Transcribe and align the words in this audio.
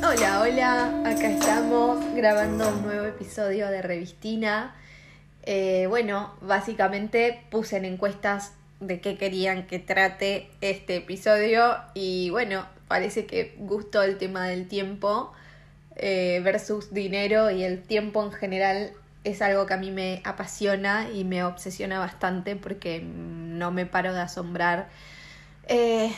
Hola, 0.00 0.40
hola, 0.42 1.02
acá 1.06 1.30
estamos 1.30 2.04
grabando 2.14 2.68
un 2.68 2.82
nuevo 2.82 3.06
episodio 3.06 3.68
de 3.68 3.80
Revistina. 3.80 4.74
Eh, 5.44 5.86
bueno, 5.88 6.34
básicamente 6.42 7.42
puse 7.50 7.78
en 7.78 7.86
encuestas 7.86 8.52
de 8.80 9.00
qué 9.00 9.16
querían 9.16 9.66
que 9.66 9.78
trate 9.78 10.50
este 10.60 10.96
episodio 10.96 11.76
y 11.94 12.28
bueno, 12.30 12.66
parece 12.86 13.24
que 13.24 13.54
gustó 13.58 14.02
el 14.02 14.18
tema 14.18 14.46
del 14.46 14.68
tiempo 14.68 15.32
eh, 15.96 16.42
versus 16.44 16.92
dinero 16.92 17.50
y 17.50 17.64
el 17.64 17.82
tiempo 17.82 18.22
en 18.22 18.32
general 18.32 18.92
es 19.30 19.42
algo 19.42 19.66
que 19.66 19.74
a 19.74 19.76
mí 19.76 19.90
me 19.90 20.22
apasiona 20.24 21.10
y 21.10 21.24
me 21.24 21.44
obsesiona 21.44 21.98
bastante 21.98 22.56
porque 22.56 23.00
no 23.02 23.70
me 23.70 23.86
paro 23.86 24.12
de 24.12 24.20
asombrar, 24.20 24.88
eh, 25.68 26.12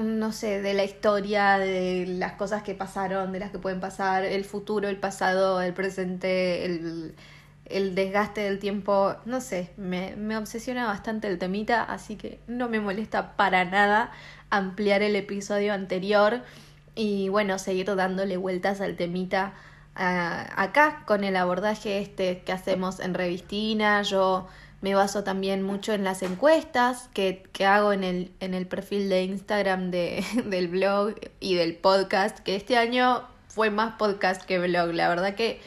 no 0.00 0.32
sé, 0.32 0.62
de 0.62 0.74
la 0.74 0.84
historia, 0.84 1.58
de 1.58 2.06
las 2.06 2.32
cosas 2.32 2.62
que 2.62 2.74
pasaron, 2.74 3.32
de 3.32 3.40
las 3.40 3.50
que 3.50 3.58
pueden 3.58 3.80
pasar, 3.80 4.24
el 4.24 4.44
futuro, 4.44 4.88
el 4.88 4.96
pasado, 4.96 5.60
el 5.62 5.74
presente, 5.74 6.64
el, 6.64 7.14
el 7.66 7.94
desgaste 7.94 8.42
del 8.42 8.58
tiempo, 8.58 9.16
no 9.24 9.40
sé, 9.40 9.70
me, 9.76 10.16
me 10.16 10.36
obsesiona 10.36 10.86
bastante 10.86 11.28
el 11.28 11.38
temita, 11.38 11.82
así 11.82 12.16
que 12.16 12.40
no 12.46 12.68
me 12.68 12.80
molesta 12.80 13.36
para 13.36 13.64
nada 13.64 14.10
ampliar 14.50 15.02
el 15.02 15.16
episodio 15.16 15.72
anterior 15.72 16.42
y 16.94 17.28
bueno, 17.28 17.58
seguir 17.58 17.94
dándole 17.94 18.36
vueltas 18.36 18.80
al 18.80 18.96
temita 18.96 19.52
acá 19.94 21.02
con 21.06 21.24
el 21.24 21.36
abordaje 21.36 21.98
este 21.98 22.42
que 22.42 22.52
hacemos 22.52 23.00
en 23.00 23.14
Revistina. 23.14 24.02
Yo 24.02 24.48
me 24.80 24.94
baso 24.94 25.24
también 25.24 25.62
mucho 25.62 25.94
en 25.94 26.04
las 26.04 26.22
encuestas 26.22 27.08
que, 27.14 27.42
que 27.52 27.64
hago 27.64 27.92
en 27.92 28.04
el, 28.04 28.32
en 28.40 28.52
el 28.52 28.66
perfil 28.66 29.08
de 29.08 29.22
Instagram 29.22 29.90
de, 29.90 30.24
del 30.44 30.68
blog 30.68 31.14
y 31.40 31.54
del 31.54 31.74
podcast, 31.76 32.38
que 32.40 32.54
este 32.56 32.76
año 32.76 33.22
fue 33.48 33.70
más 33.70 33.94
podcast 33.96 34.42
que 34.42 34.58
blog. 34.58 34.92
La 34.92 35.08
verdad 35.08 35.34
que 35.34 35.60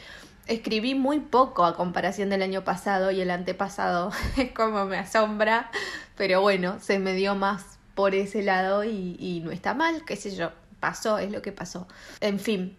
escribí 0.46 0.94
muy 0.94 1.20
poco 1.20 1.64
a 1.64 1.74
comparación 1.74 2.30
del 2.30 2.42
año 2.42 2.62
pasado 2.62 3.10
y 3.10 3.20
el 3.20 3.30
antepasado, 3.30 4.12
es 4.36 4.52
como 4.52 4.84
me 4.84 4.98
asombra, 4.98 5.70
pero 6.16 6.40
bueno, 6.40 6.78
se 6.80 6.98
me 6.98 7.14
dio 7.14 7.34
más 7.34 7.78
por 7.94 8.14
ese 8.14 8.42
lado 8.42 8.84
y, 8.84 9.16
y 9.18 9.40
no 9.40 9.50
está 9.50 9.74
mal, 9.74 10.04
qué 10.04 10.14
sé 10.14 10.34
yo, 10.34 10.52
pasó, 10.78 11.18
es 11.18 11.32
lo 11.32 11.42
que 11.42 11.50
pasó. 11.50 11.88
En 12.20 12.38
fin, 12.38 12.76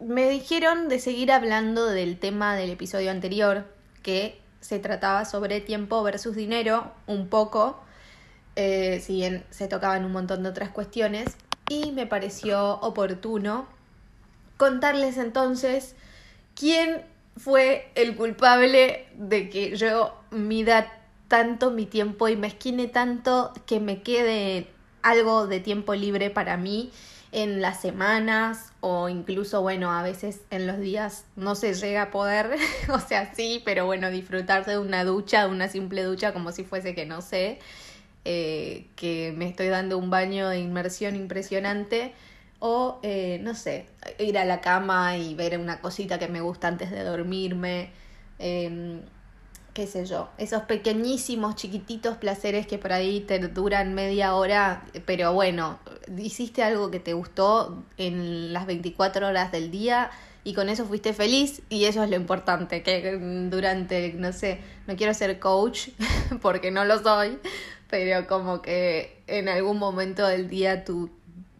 me 0.00 0.28
dijeron 0.28 0.88
de 0.88 0.98
seguir 0.98 1.32
hablando 1.32 1.86
del 1.86 2.18
tema 2.18 2.56
del 2.56 2.70
episodio 2.70 3.10
anterior, 3.10 3.66
que 4.02 4.40
se 4.60 4.78
trataba 4.78 5.24
sobre 5.24 5.60
tiempo 5.60 6.02
versus 6.02 6.36
dinero, 6.36 6.92
un 7.06 7.28
poco, 7.28 7.80
eh, 8.56 9.00
si 9.04 9.14
bien 9.14 9.44
se 9.50 9.68
tocaban 9.68 10.04
un 10.04 10.12
montón 10.12 10.42
de 10.42 10.48
otras 10.48 10.70
cuestiones, 10.70 11.36
y 11.68 11.92
me 11.92 12.06
pareció 12.06 12.74
oportuno 12.80 13.66
contarles 14.56 15.16
entonces 15.16 15.96
quién 16.54 17.02
fue 17.36 17.90
el 17.94 18.16
culpable 18.16 19.08
de 19.14 19.48
que 19.48 19.76
yo 19.76 20.14
mida 20.30 20.92
tanto 21.28 21.70
mi 21.70 21.86
tiempo 21.86 22.28
y 22.28 22.36
me 22.36 22.46
esquine 22.46 22.86
tanto 22.86 23.52
que 23.66 23.80
me 23.80 24.02
quede 24.02 24.68
algo 25.02 25.46
de 25.46 25.60
tiempo 25.60 25.94
libre 25.94 26.30
para 26.30 26.56
mí 26.56 26.92
en 27.34 27.60
las 27.60 27.80
semanas 27.80 28.72
o 28.80 29.08
incluso, 29.08 29.60
bueno, 29.60 29.90
a 29.90 30.04
veces 30.04 30.42
en 30.50 30.68
los 30.68 30.78
días 30.78 31.24
no 31.34 31.56
se 31.56 31.74
llega 31.74 32.02
a 32.02 32.10
poder, 32.12 32.56
o 32.88 33.00
sea, 33.00 33.34
sí, 33.34 33.60
pero 33.64 33.86
bueno, 33.86 34.08
disfrutar 34.10 34.64
de 34.64 34.78
una 34.78 35.04
ducha, 35.04 35.46
de 35.46 35.50
una 35.50 35.68
simple 35.68 36.04
ducha 36.04 36.32
como 36.32 36.52
si 36.52 36.62
fuese 36.62 36.94
que 36.94 37.06
no 37.06 37.22
sé, 37.22 37.58
eh, 38.24 38.86
que 38.94 39.34
me 39.36 39.48
estoy 39.48 39.66
dando 39.66 39.98
un 39.98 40.10
baño 40.10 40.48
de 40.48 40.60
inmersión 40.60 41.16
impresionante 41.16 42.12
o, 42.60 43.00
eh, 43.02 43.40
no 43.42 43.54
sé, 43.54 43.86
ir 44.20 44.38
a 44.38 44.44
la 44.44 44.60
cama 44.60 45.18
y 45.18 45.34
ver 45.34 45.58
una 45.58 45.80
cosita 45.80 46.20
que 46.20 46.28
me 46.28 46.40
gusta 46.40 46.68
antes 46.68 46.92
de 46.92 47.02
dormirme. 47.02 47.90
Eh, 48.38 49.00
qué 49.74 49.88
sé 49.88 50.06
yo, 50.06 50.28
esos 50.38 50.62
pequeñísimos, 50.62 51.56
chiquititos 51.56 52.16
placeres 52.16 52.66
que 52.66 52.78
por 52.78 52.92
ahí 52.92 53.20
te 53.20 53.40
duran 53.40 53.92
media 53.92 54.36
hora, 54.36 54.84
pero 55.04 55.32
bueno, 55.32 55.80
hiciste 56.16 56.62
algo 56.62 56.92
que 56.92 57.00
te 57.00 57.12
gustó 57.12 57.82
en 57.98 58.52
las 58.52 58.66
24 58.66 59.26
horas 59.26 59.50
del 59.50 59.72
día 59.72 60.12
y 60.44 60.54
con 60.54 60.68
eso 60.68 60.84
fuiste 60.84 61.12
feliz 61.12 61.60
y 61.70 61.86
eso 61.86 62.04
es 62.04 62.10
lo 62.10 62.14
importante, 62.14 62.84
que 62.84 63.18
durante, 63.50 64.12
no 64.12 64.32
sé, 64.32 64.60
no 64.86 64.94
quiero 64.94 65.12
ser 65.12 65.40
coach 65.40 65.88
porque 66.40 66.70
no 66.70 66.84
lo 66.84 67.02
soy, 67.02 67.40
pero 67.90 68.28
como 68.28 68.62
que 68.62 69.22
en 69.26 69.48
algún 69.48 69.78
momento 69.78 70.24
del 70.24 70.48
día 70.48 70.84
tú 70.84 71.10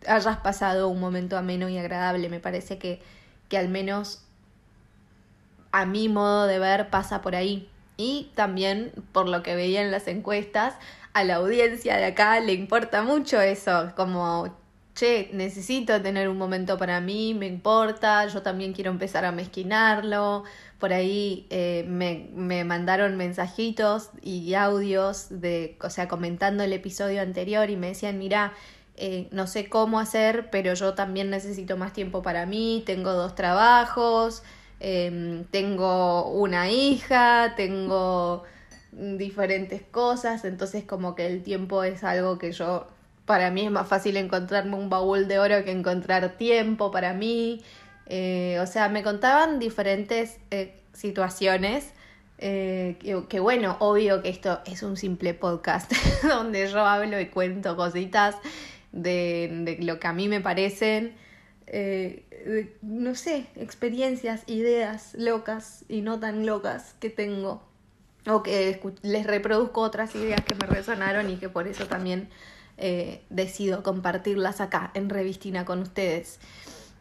hayas 0.07 0.37
pasado 0.37 0.89
un 0.89 1.01
momento 1.01 1.37
ameno 1.37 1.69
y 1.69 1.79
agradable, 1.79 2.29
me 2.29 2.39
parece 2.39 2.79
que, 2.79 3.03
que 3.49 3.59
al 3.59 3.69
menos 3.69 4.23
a 5.73 5.85
mi 5.85 6.09
modo 6.09 6.47
de 6.47 6.61
ver 6.61 6.91
pasa 6.91 7.21
por 7.21 7.35
ahí. 7.35 7.69
Y 7.97 8.31
también, 8.35 8.93
por 9.13 9.29
lo 9.29 9.43
que 9.43 9.55
veía 9.55 9.83
en 9.83 9.91
las 9.91 10.09
encuestas, 10.09 10.75
a 11.13 11.25
la 11.25 11.37
audiencia 11.37 11.97
de 11.97 12.07
acá 12.07 12.41
le 12.41 12.53
importa 12.53 13.03
mucho 13.03 13.41
eso, 13.41 13.93
como, 13.97 14.57
che, 14.95 15.31
necesito 15.33 16.01
tener 16.03 16.29
un 16.29 16.37
momento 16.39 16.77
para 16.77 17.01
mí, 17.01 17.35
me 17.35 17.47
importa, 17.47 18.27
yo 18.27 18.43
también 18.43 18.73
quiero 18.73 18.91
empezar 18.91 19.25
a 19.25 19.33
mezquinarlo. 19.33 20.45
Por 20.79 20.93
ahí 20.93 21.47
eh, 21.51 21.85
me, 21.89 22.29
me 22.35 22.65
mandaron 22.65 23.17
mensajitos 23.17 24.11
y 24.23 24.55
audios 24.55 25.27
de, 25.31 25.79
o 25.81 25.89
sea, 25.91 26.09
comentando 26.09 26.65
el 26.65 26.73
episodio 26.73 27.23
anterior 27.23 27.71
y 27.71 27.77
me 27.77 27.89
decían, 27.89 28.19
mira, 28.19 28.53
eh, 28.97 29.29
no 29.33 29.47
sé 29.47 29.69
cómo 29.69 29.99
hacer, 29.99 30.51
pero 30.51 30.75
yo 30.75 30.95
también 30.95 31.31
necesito 31.31 31.77
más 31.77 31.93
tiempo 31.93 32.23
para 32.23 32.47
mí, 32.47 32.83
tengo 32.87 33.13
dos 33.13 33.35
trabajos, 33.35 34.43
Em, 34.81 35.45
tengo 35.45 36.29
una 36.31 36.71
hija, 36.71 37.55
tengo 37.57 38.45
diferentes 38.93 39.83
cosas, 39.83 40.45
entonces 40.45 40.85
como 40.85 41.15
que 41.15 41.27
el 41.27 41.43
tiempo 41.43 41.83
es 41.85 42.05
algo 42.05 42.39
que 42.39 42.53
yo, 42.53 42.87
para 43.25 43.51
mí 43.51 43.63
es 43.63 43.71
más 43.71 43.89
fácil 43.89 44.17
encontrarme 44.17 44.77
un 44.77 44.91
baúl 44.91 45.27
de 45.29 45.39
oro 45.39 45.65
que 45.65 45.73
encontrar 45.73 46.37
tiempo 46.37 46.91
para 46.91 47.15
mí. 47.15 47.63
Eh, 48.07 48.59
o 48.61 48.67
sea, 48.67 48.89
me 48.89 49.03
contaban 49.03 49.59
diferentes 49.59 50.39
eh, 50.51 50.77
situaciones. 50.93 51.93
Eh, 52.39 52.97
que, 53.29 53.41
bueno, 53.41 53.77
obvio 53.79 54.21
que 54.21 54.29
esto 54.29 54.61
es 54.67 54.83
un 54.83 54.97
simple 54.97 55.35
podcast 55.35 55.93
donde 56.25 56.69
yo 56.69 56.85
hablo 56.85 57.21
y 57.21 57.27
cuento 57.27 57.77
cositas 57.77 58.37
de, 58.93 59.49
de 59.65 59.85
lo 59.85 59.99
que 60.01 60.07
a 60.09 60.13
mí 60.13 60.29
me 60.29 60.41
parecen 60.41 61.15
eh, 61.67 62.77
no 62.83 63.15
sé, 63.15 63.47
experiencias, 63.57 64.43
ideas 64.47 65.15
locas 65.15 65.85
y 65.89 66.03
no 66.03 66.21
tan 66.21 66.47
locas 66.47 66.95
que 67.01 67.11
tengo. 67.11 67.63
O 68.27 68.43
que 68.43 68.81
les 69.03 69.27
reproduzco 69.27 69.83
otras 69.83 70.15
ideas 70.15 70.41
que 70.45 70.55
me 70.55 70.67
resonaron 70.67 71.29
y 71.29 71.37
que 71.37 71.49
por 71.49 71.69
eso 71.69 71.87
también 71.87 72.29
eh, 72.79 73.23
decido 73.31 73.83
compartirlas 73.83 74.61
acá 74.61 74.91
en 74.95 75.11
Revistina 75.11 75.65
con 75.65 75.81
ustedes. 75.81 76.41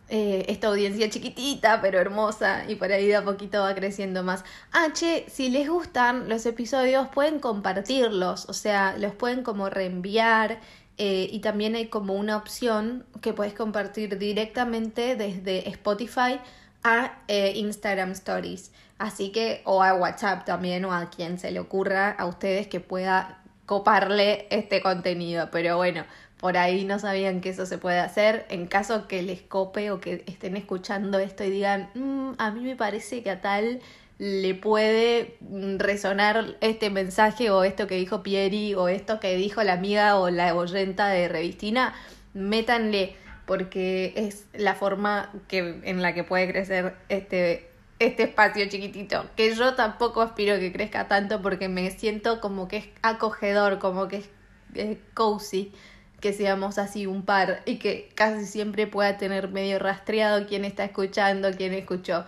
Eh, 0.09 0.45
esta 0.49 0.67
audiencia 0.67 1.09
chiquitita 1.09 1.81
pero 1.81 1.97
hermosa 1.97 2.69
y 2.69 2.75
por 2.75 2.91
ahí 2.91 3.07
de 3.07 3.15
a 3.15 3.23
poquito 3.23 3.61
va 3.61 3.73
creciendo 3.73 4.21
más. 4.21 4.43
Ah, 4.71 4.89
che, 4.93 5.25
si 5.29 5.49
les 5.49 5.67
gustan 5.69 6.29
los 6.29 6.45
episodios 6.45 7.07
pueden 7.07 7.39
compartirlos, 7.39 8.47
o 8.49 8.53
sea, 8.53 8.95
los 8.97 9.13
pueden 9.13 9.43
como 9.43 9.69
reenviar 9.69 10.59
eh, 10.97 11.27
y 11.31 11.39
también 11.39 11.75
hay 11.75 11.87
como 11.87 12.13
una 12.13 12.37
opción 12.37 13.05
que 13.21 13.33
puedes 13.33 13.53
compartir 13.53 14.17
directamente 14.17 15.15
desde 15.15 15.67
Spotify 15.69 16.39
a 16.83 17.19
eh, 17.27 17.53
Instagram 17.55 18.11
Stories. 18.11 18.71
Así 18.99 19.31
que, 19.31 19.61
o 19.65 19.81
a 19.81 19.93
WhatsApp 19.95 20.45
también, 20.45 20.85
o 20.85 20.93
a 20.93 21.09
quien 21.09 21.39
se 21.39 21.51
le 21.51 21.59
ocurra 21.59 22.11
a 22.11 22.25
ustedes 22.25 22.67
que 22.67 22.79
pueda 22.79 23.41
coparle 23.65 24.47
este 24.51 24.81
contenido. 24.81 25.49
Pero 25.51 25.77
bueno, 25.77 26.05
por 26.37 26.57
ahí 26.57 26.85
no 26.85 26.99
sabían 26.99 27.41
que 27.41 27.49
eso 27.49 27.65
se 27.65 27.77
puede 27.77 27.99
hacer. 27.99 28.45
En 28.49 28.67
caso 28.67 29.07
que 29.07 29.23
les 29.23 29.41
cope 29.41 29.91
o 29.91 29.99
que 29.99 30.23
estén 30.27 30.55
escuchando 30.57 31.17
esto 31.17 31.43
y 31.43 31.49
digan, 31.49 31.89
mm, 31.95 32.33
a 32.37 32.51
mí 32.51 32.61
me 32.61 32.75
parece 32.75 33.23
que 33.23 33.31
a 33.31 33.41
tal 33.41 33.81
le 34.23 34.55
puede 34.55 35.37
resonar 35.79 36.55
este 36.61 36.89
mensaje 36.89 37.49
o 37.49 37.65
esto 37.65 37.87
que 37.87 37.95
dijo 37.95 38.23
Pieri 38.23 38.73
o 38.73 38.87
esto 38.87 39.19
que 39.19 39.35
dijo 39.35 39.61
la 39.63 39.73
amiga 39.73 40.17
o 40.17 40.29
la 40.29 40.55
oyenta 40.55 41.09
de 41.09 41.27
Revistina, 41.27 41.93
métanle 42.33 43.17
porque 43.45 44.13
es 44.15 44.45
la 44.53 44.75
forma 44.75 45.29
que, 45.49 45.81
en 45.83 46.01
la 46.01 46.13
que 46.13 46.23
puede 46.23 46.49
crecer 46.49 46.95
este, 47.09 47.69
este 47.99 48.23
espacio 48.23 48.69
chiquitito, 48.69 49.25
que 49.35 49.53
yo 49.55 49.73
tampoco 49.73 50.21
aspiro 50.21 50.57
que 50.57 50.71
crezca 50.71 51.09
tanto 51.09 51.41
porque 51.41 51.67
me 51.67 51.91
siento 51.91 52.39
como 52.39 52.69
que 52.69 52.77
es 52.77 52.85
acogedor, 53.01 53.79
como 53.79 54.07
que 54.07 54.17
es, 54.17 54.29
es 54.73 54.99
cozy 55.13 55.73
que 56.21 56.31
seamos 56.31 56.77
así 56.77 57.07
un 57.07 57.25
par 57.25 57.61
y 57.65 57.75
que 57.75 58.09
casi 58.15 58.45
siempre 58.45 58.87
pueda 58.87 59.17
tener 59.17 59.49
medio 59.49 59.79
rastreado 59.79 60.47
quién 60.47 60.63
está 60.63 60.85
escuchando, 60.85 61.51
quién 61.51 61.73
escuchó. 61.73 62.23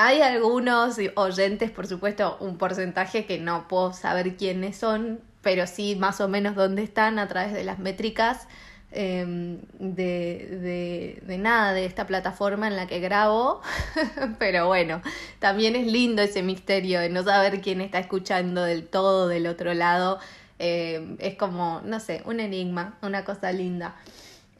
Hay 0.00 0.22
algunos 0.22 0.96
oyentes, 1.16 1.72
por 1.72 1.88
supuesto, 1.88 2.36
un 2.38 2.56
porcentaje 2.56 3.26
que 3.26 3.40
no 3.40 3.66
puedo 3.66 3.92
saber 3.92 4.36
quiénes 4.36 4.76
son, 4.76 5.18
pero 5.42 5.66
sí 5.66 5.96
más 5.96 6.20
o 6.20 6.28
menos 6.28 6.54
dónde 6.54 6.84
están 6.84 7.18
a 7.18 7.26
través 7.26 7.52
de 7.52 7.64
las 7.64 7.80
métricas 7.80 8.46
em, 8.92 9.58
de, 9.80 11.20
de, 11.26 11.38
nada, 11.38 11.72
de 11.72 11.84
esta 11.84 12.06
plataforma 12.06 12.68
en 12.68 12.76
la 12.76 12.86
que 12.86 13.00
grabo. 13.00 13.60
pero 14.38 14.68
bueno, 14.68 15.02
también 15.40 15.74
es 15.74 15.88
lindo 15.88 16.22
ese 16.22 16.44
misterio 16.44 17.00
de 17.00 17.08
no 17.08 17.24
saber 17.24 17.60
quién 17.60 17.80
está 17.80 17.98
escuchando 17.98 18.62
del 18.62 18.86
todo 18.86 19.26
del 19.26 19.48
otro 19.48 19.74
lado. 19.74 20.20
Em, 20.60 21.16
es 21.18 21.34
como, 21.34 21.80
no 21.84 21.98
sé, 21.98 22.22
un 22.24 22.38
enigma, 22.38 22.96
una 23.02 23.24
cosa 23.24 23.50
linda. 23.50 23.96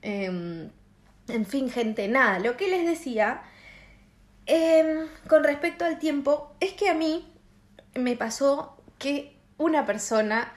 Em, 0.02 0.68
en 1.28 1.46
fin, 1.46 1.70
gente, 1.70 2.08
nada, 2.08 2.40
lo 2.40 2.56
que 2.56 2.66
les 2.66 2.84
decía 2.84 3.42
Em, 4.50 5.06
con 5.28 5.44
respecto 5.44 5.84
al 5.84 5.98
tiempo, 5.98 6.54
es 6.58 6.72
que 6.72 6.88
a 6.88 6.94
mí 6.94 7.30
me 7.94 8.16
pasó 8.16 8.78
que 8.98 9.36
una 9.58 9.84
persona 9.84 10.54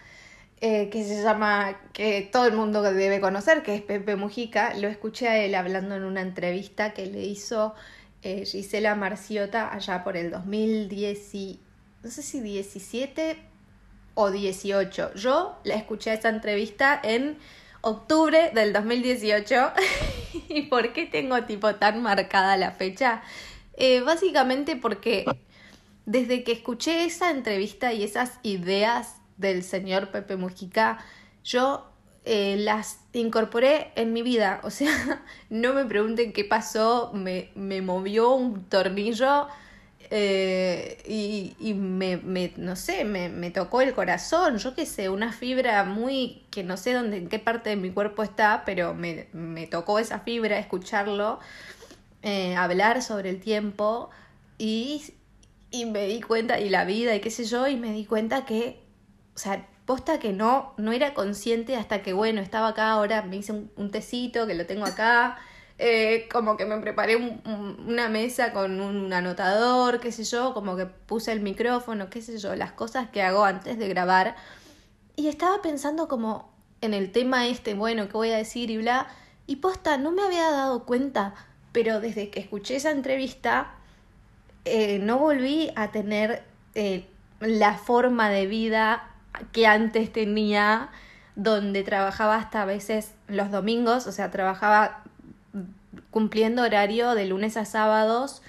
eh, 0.62 0.90
que 0.90 1.04
se 1.04 1.22
llama, 1.22 1.78
que 1.92 2.22
todo 2.32 2.46
el 2.46 2.54
mundo 2.54 2.82
debe 2.84 3.20
conocer, 3.20 3.64
que 3.64 3.76
es 3.76 3.82
Pepe 3.82 4.16
Mujica, 4.16 4.74
lo 4.76 4.88
escuché 4.88 5.28
a 5.28 5.38
él 5.44 5.56
hablando 5.56 5.96
en 5.96 6.04
una 6.04 6.22
entrevista 6.22 6.94
que 6.94 7.06
le 7.08 7.24
hizo 7.24 7.76
eh, 8.22 8.46
Gisela 8.46 8.96
Marciota 8.96 9.74
allá 9.74 10.06
por 10.06 10.16
el 10.16 10.32
2010, 10.32 11.60
no 12.02 12.10
sé 12.10 12.22
si 12.22 12.40
17 12.40 13.40
o 14.14 14.32
18. 14.32 15.16
Yo 15.16 15.60
la 15.66 15.76
escuché 15.76 16.14
esa 16.14 16.30
entrevista 16.30 16.98
en 17.04 17.38
octubre 17.82 18.52
del 18.54 18.72
2018. 18.72 19.74
¿Y 20.48 20.62
por 20.64 20.94
qué 20.94 21.08
tengo 21.08 21.44
tipo 21.44 21.76
tan 21.76 22.02
marcada 22.02 22.56
la 22.56 22.72
fecha? 22.72 23.22
Eh, 23.74 24.02
básicamente 24.02 24.76
porque 24.76 25.26
desde 26.06 26.44
que 26.44 26.52
escuché 26.52 27.06
esa 27.06 27.32
entrevista 27.32 27.94
y 27.94 28.04
esas 28.04 28.40
ideas 28.44 29.16
del 29.38 29.64
señor 29.64 30.12
Pepe 30.12 30.36
Mujica, 30.36 31.00
yo 31.44 31.88
eh, 32.26 32.58
las 32.60 33.00
incorporé 33.14 33.92
en 33.96 34.14
mi 34.14 34.22
vida. 34.22 34.62
O 34.64 34.70
sea, 34.70 35.24
no 35.50 35.74
me 35.74 35.86
pregunten 35.86 36.34
qué 36.34 36.46
pasó, 36.46 37.12
me, 37.14 37.50
me 37.56 37.82
movió 37.82 38.34
un 38.34 38.66
tornillo 38.66 39.48
eh, 40.14 41.02
y, 41.08 41.56
y 41.60 41.74
me, 41.74 42.18
me, 42.18 42.52
no 42.58 42.76
sé, 42.76 43.06
me, 43.06 43.30
me, 43.30 43.50
tocó 43.50 43.82
el 43.82 43.94
corazón, 43.94 44.58
yo 44.58 44.76
qué 44.76 44.86
sé, 44.86 45.08
una 45.08 45.32
fibra 45.32 45.86
muy, 45.86 46.44
que 46.52 46.64
no 46.64 46.76
sé 46.76 46.94
dónde, 46.94 47.16
en 47.16 47.30
qué 47.30 47.40
parte 47.40 47.70
de 47.70 47.78
mi 47.78 47.92
cuerpo 47.92 48.22
está, 48.22 48.64
pero 48.66 48.94
me, 48.94 49.28
me 49.32 49.68
tocó 49.68 50.00
esa 50.00 50.20
fibra, 50.20 50.60
escucharlo. 50.60 51.40
Eh, 52.24 52.56
hablar 52.56 53.02
sobre 53.02 53.32
el 53.32 53.40
tiempo 53.40 54.12
y, 54.60 55.16
y 55.72 55.86
me 55.86 56.06
di 56.06 56.22
cuenta, 56.22 56.60
y 56.60 56.70
la 56.70 56.86
vida 56.86 57.16
y 57.16 57.20
qué 57.20 57.32
sé 57.32 57.46
yo, 57.46 57.68
y 57.68 57.76
me 57.78 57.92
di 57.92 58.06
cuenta 58.06 58.46
que, 58.46 58.84
o 59.34 59.40
sea, 59.40 59.68
posta 59.88 60.20
que 60.20 60.32
no, 60.32 60.74
no 60.78 60.92
era 60.92 61.16
consciente 61.16 61.76
hasta 61.76 62.04
que, 62.04 62.14
bueno, 62.14 62.40
estaba 62.42 62.70
acá, 62.70 62.92
ahora 62.92 63.24
me 63.24 63.38
hice 63.38 63.54
un, 63.76 63.90
tecito 63.90 64.46
que 64.46 64.54
lo 64.54 64.68
tengo 64.68 64.86
acá, 64.86 65.40
eh, 65.80 66.30
como 66.32 66.58
que 66.58 66.66
me 66.66 66.78
preparé 66.78 67.16
una 67.18 68.08
mesa 68.08 68.54
con 68.54 68.82
un 68.82 69.12
anotador, 69.12 70.00
qué 70.00 70.12
sé 70.12 70.24
yo, 70.24 70.54
como 70.54 70.76
que 70.76 70.86
puse 70.86 71.32
el 71.32 71.40
micrófono, 71.40 72.12
qué 72.12 72.22
sé 72.22 72.38
yo, 72.38 72.56
las 72.56 72.72
cosas 72.72 73.10
que 73.10 73.24
hago 73.24 73.44
antes 73.46 73.80
de 73.80 73.88
grabar. 73.88 74.36
Y 75.16 75.28
estaba 75.28 75.60
pensando 75.64 76.08
como 76.08 76.54
en 76.82 76.94
el 76.94 77.12
tema 77.12 77.48
este, 77.48 77.74
bueno, 77.74 78.08
qué 78.08 78.14
voy 78.14 78.30
a 78.30 78.38
decir 78.38 78.70
y 78.70 78.78
bla, 78.78 79.08
y 79.48 79.56
posta, 79.56 79.98
no 79.98 80.12
me 80.12 80.22
había 80.22 80.52
dado 80.52 80.86
cuenta 80.86 81.34
pero 81.72 82.00
desde 82.00 82.30
que 82.30 82.40
escuché 82.40 82.76
esa 82.76 82.92
entrevista 82.92 83.72
eh, 84.66 85.00
no 85.00 85.18
volví 85.18 85.72
a 85.76 85.92
tener 85.92 86.44
eh, 86.76 87.06
la 87.40 87.76
forma 87.76 88.30
de 88.30 88.46
vida 88.46 89.10
que 89.52 89.66
antes 89.66 90.12
tenía, 90.12 90.90
donde 91.36 91.84
trabajaba 91.84 92.36
hasta 92.36 92.62
a 92.62 92.66
veces 92.66 93.14
los 93.28 93.50
domingos, 93.50 94.06
o 94.06 94.12
sea, 94.12 94.30
trabajaba 94.30 95.04
cumpliendo 96.12 96.62
horario 96.64 97.16
de 97.16 97.26
lunes 97.26 97.58
a 97.58 97.66
sábados 97.66 98.42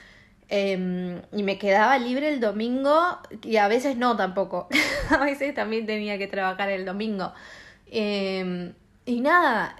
em, 0.48 1.22
y 1.32 1.44
me 1.44 1.58
quedaba 1.58 1.98
libre 1.98 2.28
el 2.28 2.40
domingo 2.40 3.18
y 3.42 3.56
a 3.56 3.68
veces 3.68 3.96
no 3.96 4.16
tampoco, 4.16 4.68
a 5.10 5.24
veces 5.24 5.54
también 5.54 5.86
tenía 5.86 6.18
que 6.18 6.26
trabajar 6.26 6.68
el 6.70 6.84
domingo. 6.84 7.32
Em, 7.90 8.74
y 9.06 9.20
nada, 9.20 9.76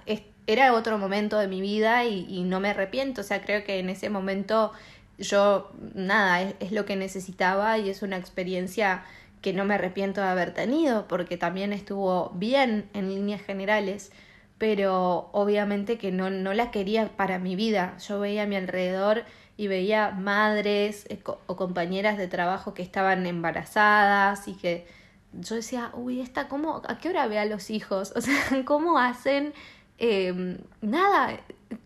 era 0.47 0.73
otro 0.73 0.97
momento 0.97 1.37
de 1.37 1.47
mi 1.47 1.61
vida 1.61 2.05
y, 2.05 2.43
no 2.43 2.59
me 2.59 2.69
arrepiento, 2.69 3.21
o 3.21 3.23
sea, 3.23 3.41
creo 3.41 3.63
que 3.63 3.79
en 3.79 3.89
ese 3.89 4.09
momento 4.09 4.71
yo, 5.17 5.71
nada, 5.93 6.41
es, 6.41 6.71
lo 6.71 6.85
que 6.85 6.95
necesitaba 6.95 7.77
y 7.77 7.89
es 7.89 8.01
una 8.01 8.17
experiencia 8.17 9.03
que 9.41 9.53
no 9.53 9.65
me 9.65 9.75
arrepiento 9.75 10.21
de 10.21 10.27
haber 10.27 10.53
tenido, 10.53 11.07
porque 11.07 11.37
también 11.37 11.73
estuvo 11.73 12.31
bien 12.35 12.89
en 12.93 13.09
líneas 13.09 13.41
generales, 13.41 14.11
pero 14.57 15.29
obviamente 15.33 15.97
que 15.97 16.11
no, 16.11 16.29
no 16.29 16.53
la 16.53 16.71
quería 16.71 17.09
para 17.17 17.39
mi 17.39 17.55
vida. 17.55 17.97
Yo 18.07 18.19
veía 18.19 18.43
a 18.43 18.45
mi 18.45 18.55
alrededor 18.55 19.25
y 19.57 19.67
veía 19.67 20.11
madres 20.11 21.05
eh, 21.09 21.21
o 21.47 21.55
compañeras 21.55 22.17
de 22.17 22.27
trabajo 22.27 22.73
que 22.73 22.81
estaban 22.81 23.25
embarazadas 23.25 24.47
y 24.47 24.53
que 24.53 24.87
yo 25.33 25.55
decía, 25.55 25.91
uy, 25.93 26.21
esta, 26.21 26.47
¿cómo, 26.47 26.81
¿a 26.87 26.97
qué 26.97 27.09
hora 27.09 27.27
ve 27.27 27.39
a 27.39 27.45
los 27.45 27.69
hijos? 27.69 28.13
O 28.15 28.21
sea, 28.21 28.35
¿cómo 28.65 28.97
hacen 28.99 29.53
Em, 29.97 30.57
nada, 30.81 31.39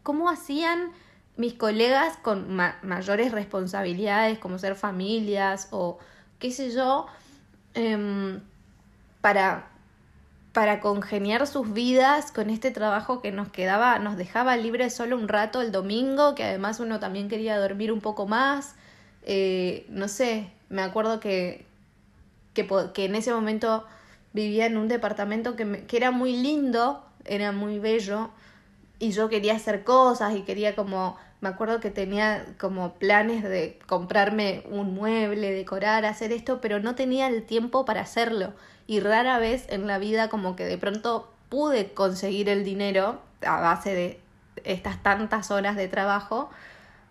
cómo 0.03 0.29
hacían 0.29 0.91
mis 1.37 1.53
colegas 1.53 2.17
con 2.17 2.55
mayores 2.81 3.31
responsabilidades 3.31 4.39
como 4.39 4.57
ser 4.57 4.75
familias 4.75 5.67
o 5.71 5.99
qué 6.39 6.51
sé 6.51 6.71
yo, 6.71 7.05
em, 7.75 8.41
para, 9.21 9.67
para 10.53 10.79
congeniar 10.79 11.45
sus 11.47 11.71
vidas 11.73 12.31
con 12.31 12.49
este 12.49 12.71
trabajo 12.71 13.21
que 13.21 13.31
nos 13.31 13.49
quedaba, 13.49 13.99
nos 13.99 14.17
dejaba 14.17 14.57
libre 14.57 14.89
solo 14.89 15.15
un 15.15 15.27
rato 15.27 15.61
el 15.61 15.71
domingo, 15.71 16.33
que 16.35 16.43
además 16.43 16.79
uno 16.79 16.99
también 16.99 17.29
quería 17.29 17.59
dormir 17.59 17.91
un 17.91 18.01
poco 18.01 18.25
más. 18.27 18.75
Eh, 19.23 19.85
no 19.89 20.07
sé, 20.07 20.49
me 20.69 20.81
acuerdo 20.81 21.19
que, 21.19 21.65
que, 22.53 22.67
que, 22.93 23.05
en 23.05 23.15
ese 23.15 23.31
momento 23.33 23.85
vivía 24.33 24.65
en 24.65 24.77
un 24.77 24.87
departamento 24.87 25.55
que, 25.55 25.85
que 25.85 25.97
era 25.97 26.11
muy 26.11 26.35
lindo, 26.37 27.03
era 27.27 27.51
muy 27.51 27.79
bello 27.79 28.29
y 28.99 29.11
yo 29.11 29.29
quería 29.29 29.55
hacer 29.55 29.83
cosas 29.83 30.35
y 30.35 30.41
quería 30.41 30.75
como, 30.75 31.17
me 31.41 31.49
acuerdo 31.49 31.79
que 31.79 31.91
tenía 31.91 32.45
como 32.57 32.93
planes 32.95 33.43
de 33.43 33.79
comprarme 33.85 34.63
un 34.69 34.95
mueble, 34.95 35.51
decorar, 35.51 36.05
hacer 36.05 36.31
esto, 36.31 36.61
pero 36.61 36.79
no 36.79 36.95
tenía 36.95 37.27
el 37.27 37.43
tiempo 37.43 37.85
para 37.85 38.01
hacerlo. 38.01 38.53
Y 38.87 38.99
rara 38.99 39.37
vez 39.37 39.65
en 39.69 39.85
la 39.85 39.99
vida 39.99 40.29
como 40.29 40.55
que 40.55 40.65
de 40.65 40.77
pronto 40.77 41.31
pude 41.49 41.93
conseguir 41.93 42.49
el 42.49 42.63
dinero 42.63 43.21
a 43.45 43.59
base 43.61 43.93
de 43.93 44.19
estas 44.63 45.01
tantas 45.03 45.51
horas 45.51 45.75
de 45.75 45.87
trabajo, 45.87 46.49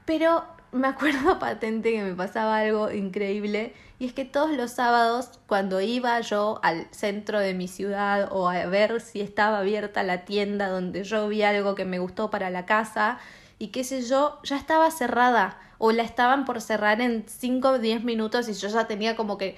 pero 0.04 0.44
me 0.76 0.88
acuerdo 0.88 1.38
patente 1.40 1.92
que 1.92 2.02
me 2.02 2.14
pasaba 2.14 2.58
algo 2.58 2.90
increíble 2.90 3.74
y 3.98 4.06
es 4.06 4.12
que 4.12 4.24
todos 4.24 4.50
los 4.50 4.72
sábados 4.72 5.40
cuando 5.46 5.80
iba 5.80 6.20
yo 6.20 6.60
al 6.62 6.86
centro 6.90 7.40
de 7.40 7.54
mi 7.54 7.68
ciudad 7.68 8.28
o 8.30 8.48
a 8.48 8.66
ver 8.66 9.00
si 9.00 9.20
estaba 9.20 9.58
abierta 9.58 10.02
la 10.02 10.24
tienda 10.24 10.68
donde 10.68 11.04
yo 11.04 11.28
vi 11.28 11.42
algo 11.42 11.74
que 11.74 11.84
me 11.84 11.98
gustó 11.98 12.30
para 12.30 12.50
la 12.50 12.66
casa 12.66 13.18
y 13.58 13.68
qué 13.68 13.84
sé 13.84 14.02
yo, 14.02 14.38
ya 14.42 14.56
estaba 14.56 14.90
cerrada 14.90 15.58
o 15.78 15.92
la 15.92 16.02
estaban 16.02 16.44
por 16.44 16.60
cerrar 16.60 17.00
en 17.00 17.24
5 17.26 17.68
o 17.68 17.78
10 17.78 18.04
minutos 18.04 18.48
y 18.48 18.54
yo 18.54 18.68
ya 18.68 18.86
tenía 18.86 19.16
como 19.16 19.38
que, 19.38 19.56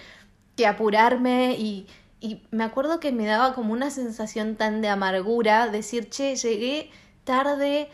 que 0.56 0.66
apurarme 0.66 1.56
y, 1.58 1.88
y 2.20 2.42
me 2.50 2.64
acuerdo 2.64 3.00
que 3.00 3.12
me 3.12 3.26
daba 3.26 3.54
como 3.54 3.72
una 3.72 3.90
sensación 3.90 4.56
tan 4.56 4.80
de 4.82 4.88
amargura, 4.88 5.68
decir, 5.68 6.08
che, 6.10 6.37
llegué 6.37 6.90
tarde, 7.25 7.90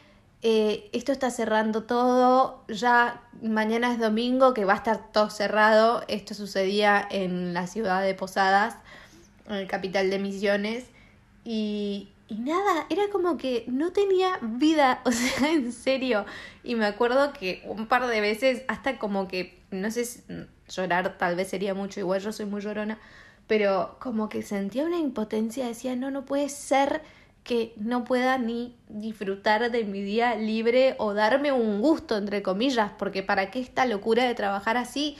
eh, 0.46 0.90
esto 0.92 1.10
está 1.10 1.30
cerrando 1.30 1.84
todo, 1.84 2.62
ya 2.68 3.22
mañana 3.40 3.90
es 3.90 3.98
domingo 3.98 4.52
que 4.52 4.66
va 4.66 4.74
a 4.74 4.76
estar 4.76 5.10
todo 5.10 5.30
cerrado, 5.30 6.04
esto 6.06 6.34
sucedía 6.34 7.08
en 7.10 7.54
la 7.54 7.66
ciudad 7.66 8.02
de 8.02 8.12
Posadas, 8.12 8.76
en 9.48 9.54
el 9.54 9.66
capital 9.66 10.10
de 10.10 10.18
Misiones, 10.18 10.84
y, 11.46 12.10
y 12.28 12.34
nada, 12.34 12.84
era 12.90 13.04
como 13.10 13.38
que 13.38 13.64
no 13.68 13.92
tenía 13.92 14.38
vida, 14.42 15.00
o 15.06 15.12
sea, 15.12 15.50
en 15.50 15.72
serio, 15.72 16.26
y 16.62 16.74
me 16.74 16.84
acuerdo 16.84 17.32
que 17.32 17.62
un 17.64 17.86
par 17.86 18.06
de 18.06 18.20
veces, 18.20 18.64
hasta 18.68 18.98
como 18.98 19.28
que, 19.28 19.58
no 19.70 19.90
sé, 19.90 20.04
llorar 20.68 21.16
tal 21.16 21.36
vez 21.36 21.48
sería 21.48 21.72
mucho, 21.72 22.00
igual 22.00 22.20
yo 22.20 22.32
soy 22.32 22.44
muy 22.44 22.60
llorona, 22.60 22.98
pero 23.46 23.96
como 23.98 24.28
que 24.28 24.42
sentía 24.42 24.84
una 24.84 24.98
impotencia, 24.98 25.66
decía, 25.66 25.96
no, 25.96 26.10
no 26.10 26.26
puede 26.26 26.50
ser 26.50 27.00
que 27.44 27.74
no 27.76 28.04
pueda 28.04 28.38
ni 28.38 28.74
disfrutar 28.88 29.70
de 29.70 29.84
mi 29.84 30.00
día 30.00 30.34
libre 30.34 30.96
o 30.98 31.12
darme 31.12 31.52
un 31.52 31.80
gusto, 31.82 32.16
entre 32.16 32.42
comillas, 32.42 32.90
porque 32.98 33.22
para 33.22 33.50
qué 33.50 33.60
esta 33.60 33.84
locura 33.84 34.24
de 34.24 34.34
trabajar 34.34 34.78
así, 34.78 35.16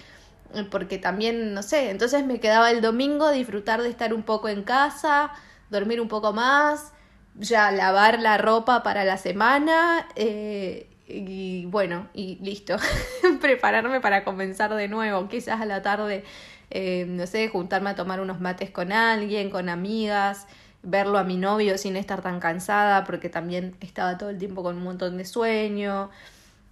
porque 0.71 0.99
también, 0.99 1.53
no 1.53 1.63
sé, 1.63 1.91
entonces 1.91 2.25
me 2.25 2.41
quedaba 2.41 2.71
el 2.71 2.81
domingo 2.81 3.31
disfrutar 3.31 3.83
de 3.83 3.91
estar 3.91 4.15
un 4.15 4.23
poco 4.23 4.49
en 4.49 4.63
casa, 4.63 5.33
dormir 5.69 6.01
un 6.01 6.09
poco 6.09 6.33
más, 6.33 6.93
ya 7.35 7.71
lavar 7.71 8.21
la 8.21 8.39
ropa 8.39 8.83
para 8.83 9.05
la 9.05 9.19
semana, 9.19 10.09
eh, 10.17 10.89
y 11.07 11.67
bueno, 11.67 12.09
y 12.15 12.37
listo. 12.37 12.77
Prepararme 13.41 14.01
para 14.01 14.25
comenzar 14.25 14.75
de 14.75 14.89
nuevo, 14.89 15.29
quizás 15.29 15.61
a 15.61 15.67
la 15.67 15.83
tarde, 15.83 16.25
eh, 16.71 17.05
no 17.07 17.27
sé, 17.27 17.49
juntarme 17.49 17.91
a 17.91 17.95
tomar 17.95 18.21
unos 18.21 18.41
mates 18.41 18.71
con 18.71 18.93
alguien, 18.93 19.51
con 19.51 19.69
amigas, 19.69 20.47
verlo 20.85 21.19
a 21.19 21.25
mi 21.25 21.37
novio 21.37 21.79
sin 21.79 21.97
estar 21.97 22.23
tan 22.23 22.41
cansada, 22.41 23.05
porque 23.05 23.29
también 23.29 23.77
estaba 23.81 24.19
todo 24.19 24.31
el 24.31 24.39
tiempo 24.39 24.63
con 24.63 24.77
un 24.77 24.85
montón 24.85 25.17
de 25.17 25.25
sueño. 25.25 26.11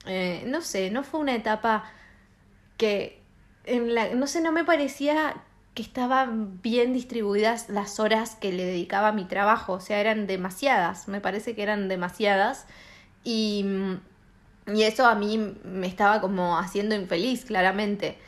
Eh, 0.06 0.44
no 0.46 0.60
sé, 0.60 0.90
no 0.90 1.02
fue 1.02 1.20
una 1.20 1.34
etapa 1.34 1.84
que 2.76 3.20
en 3.64 3.94
la, 3.94 4.14
no 4.14 4.26
sé, 4.26 4.40
no 4.40 4.52
me 4.52 4.64
parecía 4.64 5.34
que 5.74 5.82
estaban 5.82 6.60
bien 6.60 6.92
distribuidas 6.92 7.68
las 7.68 7.98
horas 7.98 8.36
que 8.36 8.52
le 8.52 8.64
dedicaba 8.64 9.08
a 9.08 9.12
mi 9.12 9.24
trabajo, 9.24 9.74
o 9.74 9.80
sea, 9.80 10.00
eran 10.00 10.26
demasiadas, 10.26 11.08
me 11.08 11.20
parece 11.20 11.54
que 11.54 11.62
eran 11.62 11.88
demasiadas 11.88 12.66
y, 13.24 13.64
y 14.66 14.82
eso 14.82 15.06
a 15.06 15.14
mí 15.14 15.54
me 15.64 15.86
estaba 15.86 16.20
como 16.20 16.58
haciendo 16.58 16.94
infeliz, 16.94 17.44
claramente. 17.46 18.18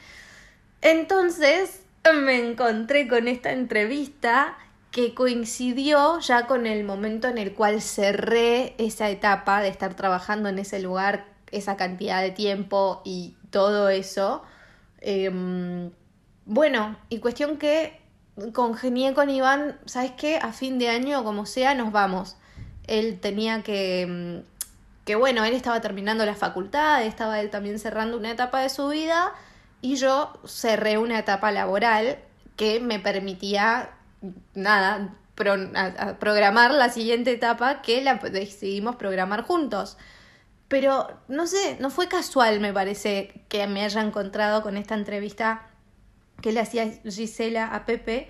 Entonces 0.81 1.83
me 2.13 2.49
encontré 2.49 3.09
con 3.09 3.29
esta 3.29 3.53
entrevista 3.53 4.57
que 4.95 5.13
coincidió 5.13 6.21
ya 6.21 6.47
con 6.47 6.69
el 6.69 6.85
momento 6.85 7.27
en 7.27 7.37
el 7.37 7.53
cual 7.53 7.83
cerré 7.83 8.77
esa 8.79 9.11
etapa 9.11 9.61
de 9.61 9.67
estar 9.67 9.95
trabajando 9.95 10.49
en 10.49 10.61
ese 10.61 10.79
lugar, 10.79 11.27
esa 11.51 11.77
cantidad 11.77 12.23
de 12.23 12.31
tiempo 12.31 13.03
y 13.05 13.35
todo 13.51 13.89
eso. 13.89 14.45
Em, 15.01 15.91
bueno, 16.47 16.97
y 17.09 17.19
cuestión 17.19 17.57
que 17.57 18.01
congenié 18.53 19.15
con 19.15 19.31
Iván, 19.31 19.81
¿sabes 19.85 20.13
qué? 20.13 20.39
A 20.39 20.53
fin 20.53 20.79
de 20.79 20.89
año, 20.91 21.25
como 21.25 21.45
sea, 21.45 21.75
nos 21.75 21.91
vamos. 21.91 22.37
Él 22.87 23.19
tenía 23.19 23.65
que... 23.65 24.07
Mm, 24.09 24.55
que 25.05 25.17
bueno, 25.17 25.45
él 25.45 25.55
estaba 25.55 25.81
terminando 25.81 26.25
la 26.25 26.37
facultad, 26.37 27.03
estaba 27.03 27.41
él 27.41 27.51
también 27.51 27.81
cerrando 27.81 28.17
una 28.17 28.31
etapa 28.31 28.61
de 28.61 28.69
su 28.69 28.89
vida 28.89 29.35
y 29.83 29.97
yo 29.97 30.33
cerré 30.47 30.99
una 30.99 31.19
etapa 31.19 31.51
laboral 31.51 32.19
que 32.57 32.79
me 32.79 33.01
permitía, 33.01 33.91
nada, 34.55 35.15
programar 35.35 36.73
la 36.73 36.91
siguiente 36.91 37.33
etapa 37.33 37.83
que 37.83 38.03
la 38.03 38.17
decidimos 38.17 38.97
programar 38.97 39.43
juntos. 39.43 39.97
Pero 40.69 41.09
no 41.29 41.47
sé, 41.47 41.77
no 41.81 41.91
fue 41.91 42.09
casual, 42.09 42.61
me 42.61 42.73
parece, 42.73 43.43
que 43.49 43.67
me 43.67 43.85
haya 43.85 44.01
encontrado 44.01 44.63
con 44.63 44.77
esta 44.77 44.95
entrevista 44.95 45.67
que 46.41 46.53
le 46.53 46.61
hacía 46.61 46.91
Gisela 47.05 47.75
a 47.75 47.85
Pepe, 47.85 48.29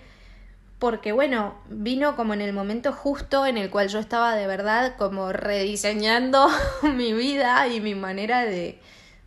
porque 0.78 1.12
bueno, 1.12 1.54
vino 1.68 2.16
como 2.16 2.34
en 2.34 2.40
el 2.40 2.52
momento 2.52 2.92
justo 2.92 3.46
en 3.46 3.56
el 3.56 3.70
cual 3.70 3.88
yo 3.88 3.98
estaba 3.98 4.34
de 4.34 4.46
verdad 4.46 4.96
como 4.98 5.32
rediseñando 5.32 6.48
mi 6.82 7.12
vida 7.12 7.66
y 7.68 7.80
mi 7.80 7.94
manera 7.94 8.44
de, 8.44 8.80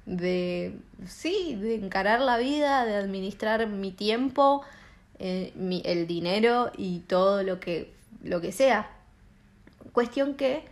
de, 0.05 0.77
sí, 1.05 1.55
de 1.55 1.75
encarar 1.75 2.21
la 2.21 2.37
vida, 2.37 2.85
de 2.85 2.95
administrar 2.95 3.67
mi 3.67 3.91
tiempo, 3.91 4.63
eh, 5.19 5.51
mi, 5.55 5.81
el 5.85 6.05
dinero 6.05 6.71
y 6.77 6.99
todo 6.99 7.43
lo 7.43 7.59
que, 7.59 7.91
lo 8.23 8.41
que 8.41 8.51
sea. 8.51 8.89
Cuestión 9.91 10.35
que 10.35 10.63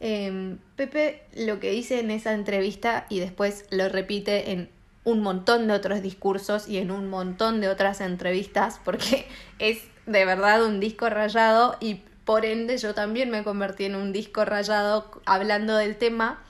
em, 0.00 0.58
Pepe 0.76 1.22
lo 1.34 1.58
que 1.58 1.70
dice 1.70 2.00
en 2.00 2.10
esa 2.10 2.32
entrevista 2.34 3.06
y 3.08 3.20
después 3.20 3.64
lo 3.70 3.88
repite 3.88 4.52
en 4.52 4.68
un 5.04 5.22
montón 5.22 5.68
de 5.68 5.74
otros 5.74 6.02
discursos 6.02 6.68
y 6.68 6.76
en 6.76 6.90
un 6.90 7.08
montón 7.08 7.62
de 7.62 7.68
otras 7.68 8.02
entrevistas 8.02 8.78
porque 8.84 9.26
es 9.58 9.82
de 10.04 10.24
verdad 10.24 10.64
un 10.64 10.80
disco 10.80 11.08
rayado 11.08 11.76
y 11.80 12.02
por 12.26 12.44
ende 12.44 12.76
yo 12.76 12.92
también 12.94 13.30
me 13.30 13.42
convertí 13.42 13.86
en 13.86 13.96
un 13.96 14.12
disco 14.12 14.44
rayado 14.44 15.10
hablando 15.24 15.78
del 15.78 15.96
tema. 15.96 16.42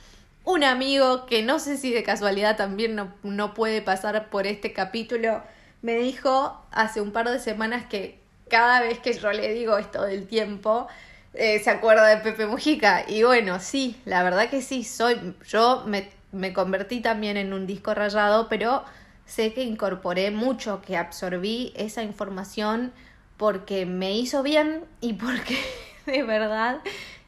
Un 0.45 0.65
amigo 0.65 1.27
que 1.27 1.45
no 1.45 1.61
sé 1.61 1.77
si 1.77 1.93
de 1.93 2.03
casualidad 2.03 2.57
también 2.57 2.97
no, 2.97 3.13
no 3.23 3.55
puede 3.55 3.81
pasar 3.81 4.29
por 4.29 4.49
este 4.49 4.73
capítulo 4.73 5.41
me 5.83 5.97
dijo 5.97 6.61
hace 6.71 7.01
un 7.01 7.13
par 7.13 7.31
de 7.31 7.39
semanas 7.39 7.87
que 7.87 8.21
cada 8.49 8.81
vez 8.81 8.99
que 8.99 9.13
yo 9.13 9.33
le 9.33 9.53
digo 9.53 9.79
esto 9.79 10.03
del 10.03 10.27
tiempo, 10.27 10.89
eh, 11.35 11.59
se 11.61 11.71
acuerda 11.71 12.07
de 12.07 12.19
Pepe 12.19 12.47
Mujica. 12.47 13.05
Y 13.07 13.23
bueno, 13.23 13.61
sí, 13.61 14.01
la 14.05 14.23
verdad 14.23 14.49
que 14.49 14.63
sí, 14.63 14.85
soy, 14.85 15.35
yo 15.47 15.85
me 15.87 16.09
me 16.33 16.53
convertí 16.53 17.01
también 17.01 17.37
en 17.37 17.53
un 17.53 17.67
disco 17.67 17.95
rayado, 17.95 18.49
pero 18.49 18.85
sé 19.27 19.53
que 19.53 19.63
incorporé 19.63 20.31
mucho, 20.31 20.83
que 20.83 20.97
absorbí 20.97 21.73
esa 21.77 22.03
información 22.03 22.93
porque 23.37 23.87
me 23.87 24.17
hizo 24.17 24.43
bien 24.43 24.85
y 25.01 25.15
porque 25.15 25.59
de 26.07 26.23
verdad, 26.23 26.81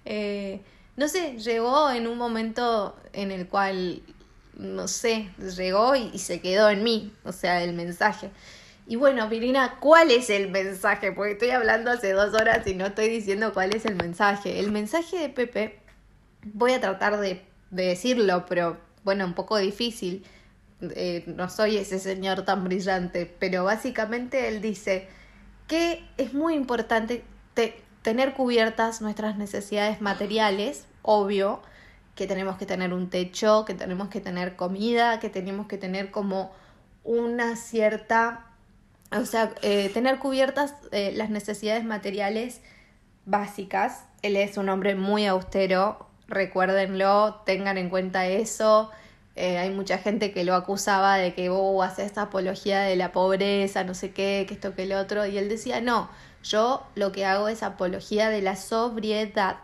eh, 0.04 0.60
no 0.96 1.08
sé, 1.08 1.38
llegó 1.38 1.90
en 1.90 2.06
un 2.06 2.18
momento 2.18 2.96
en 3.12 3.30
el 3.30 3.48
cual, 3.48 4.02
no 4.60 4.88
sé, 4.88 5.30
llegó 5.56 5.96
y, 5.96 6.18
se 6.18 6.40
quedó 6.40 6.68
en 6.68 6.84
mí, 6.84 7.12
o 7.24 7.32
sea, 7.32 7.62
el 7.62 7.72
mensaje. 7.72 8.30
Y 8.86 8.96
bueno, 8.96 9.28
Virina, 9.28 9.78
¿cuál 9.80 10.10
es 10.10 10.30
el 10.30 10.50
mensaje? 10.50 11.12
Porque 11.12 11.32
estoy 11.32 11.50
hablando 11.50 11.90
hace 11.90 12.12
dos 12.12 12.34
horas 12.34 12.66
y 12.66 12.74
no 12.74 12.86
estoy 12.86 13.08
diciendo 13.08 13.52
cuál 13.54 13.74
es 13.74 13.86
el 13.86 13.94
mensaje. 13.94 14.58
El 14.58 14.70
mensaje 14.70 15.18
de 15.18 15.28
Pepe, 15.28 15.80
voy 16.42 16.72
a 16.72 16.80
tratar 16.80 17.18
de, 17.20 17.42
de 17.70 17.86
decirlo, 17.86 18.44
pero 18.46 18.78
bueno, 19.04 19.24
un 19.24 19.34
poco 19.34 19.56
difícil. 19.56 20.24
Eh, 20.82 21.24
no 21.26 21.48
soy 21.48 21.76
ese 21.76 21.98
señor 21.98 22.44
tan 22.44 22.64
brillante, 22.64 23.32
pero 23.38 23.64
básicamente 23.64 24.48
él 24.48 24.60
dice 24.60 25.08
que 25.68 26.04
es 26.16 26.34
muy 26.34 26.54
importante 26.54 27.22
tener 28.02 28.34
cubiertas 28.34 29.00
nuestras 29.00 29.36
necesidades 29.36 30.00
materiales, 30.00 30.86
obvio, 31.02 31.62
que 32.14 32.26
tenemos 32.26 32.56
que 32.56 32.66
tener 32.66 32.92
un 32.92 33.08
techo, 33.10 33.64
que 33.64 33.74
tenemos 33.74 34.08
que 34.08 34.20
tener 34.20 34.56
comida, 34.56 35.20
que 35.20 35.30
tenemos 35.30 35.66
que 35.66 35.78
tener 35.78 36.10
como 36.10 36.52
una 37.04 37.56
cierta, 37.56 38.46
o 39.12 39.24
sea, 39.24 39.52
eh, 39.62 39.90
tener 39.92 40.18
cubiertas 40.18 40.74
eh, 40.92 41.12
las 41.14 41.30
necesidades 41.30 41.84
materiales 41.84 42.60
básicas. 43.24 44.04
Él 44.22 44.36
es 44.36 44.56
un 44.58 44.68
hombre 44.68 44.94
muy 44.94 45.26
austero, 45.26 46.06
recuérdenlo, 46.28 47.42
tengan 47.46 47.78
en 47.78 47.88
cuenta 47.88 48.26
eso. 48.26 48.90
Eh, 49.36 49.58
hay 49.58 49.70
mucha 49.70 49.98
gente 49.98 50.32
que 50.32 50.44
lo 50.44 50.54
acusaba 50.54 51.16
de 51.16 51.34
que 51.34 51.48
vos 51.48 51.60
oh, 51.62 51.82
haces 51.82 52.06
esta 52.06 52.22
apología 52.22 52.80
de 52.80 52.96
la 52.96 53.12
pobreza, 53.12 53.84
no 53.84 53.94
sé 53.94 54.12
qué, 54.12 54.44
que 54.46 54.54
esto, 54.54 54.74
que 54.74 54.82
el 54.82 54.92
otro, 54.92 55.24
y 55.24 55.38
él 55.38 55.48
decía, 55.48 55.80
no, 55.80 56.10
yo 56.42 56.86
lo 56.94 57.12
que 57.12 57.24
hago 57.24 57.48
es 57.48 57.62
apología 57.62 58.28
de 58.28 58.42
la 58.42 58.56
sobriedad 58.56 59.56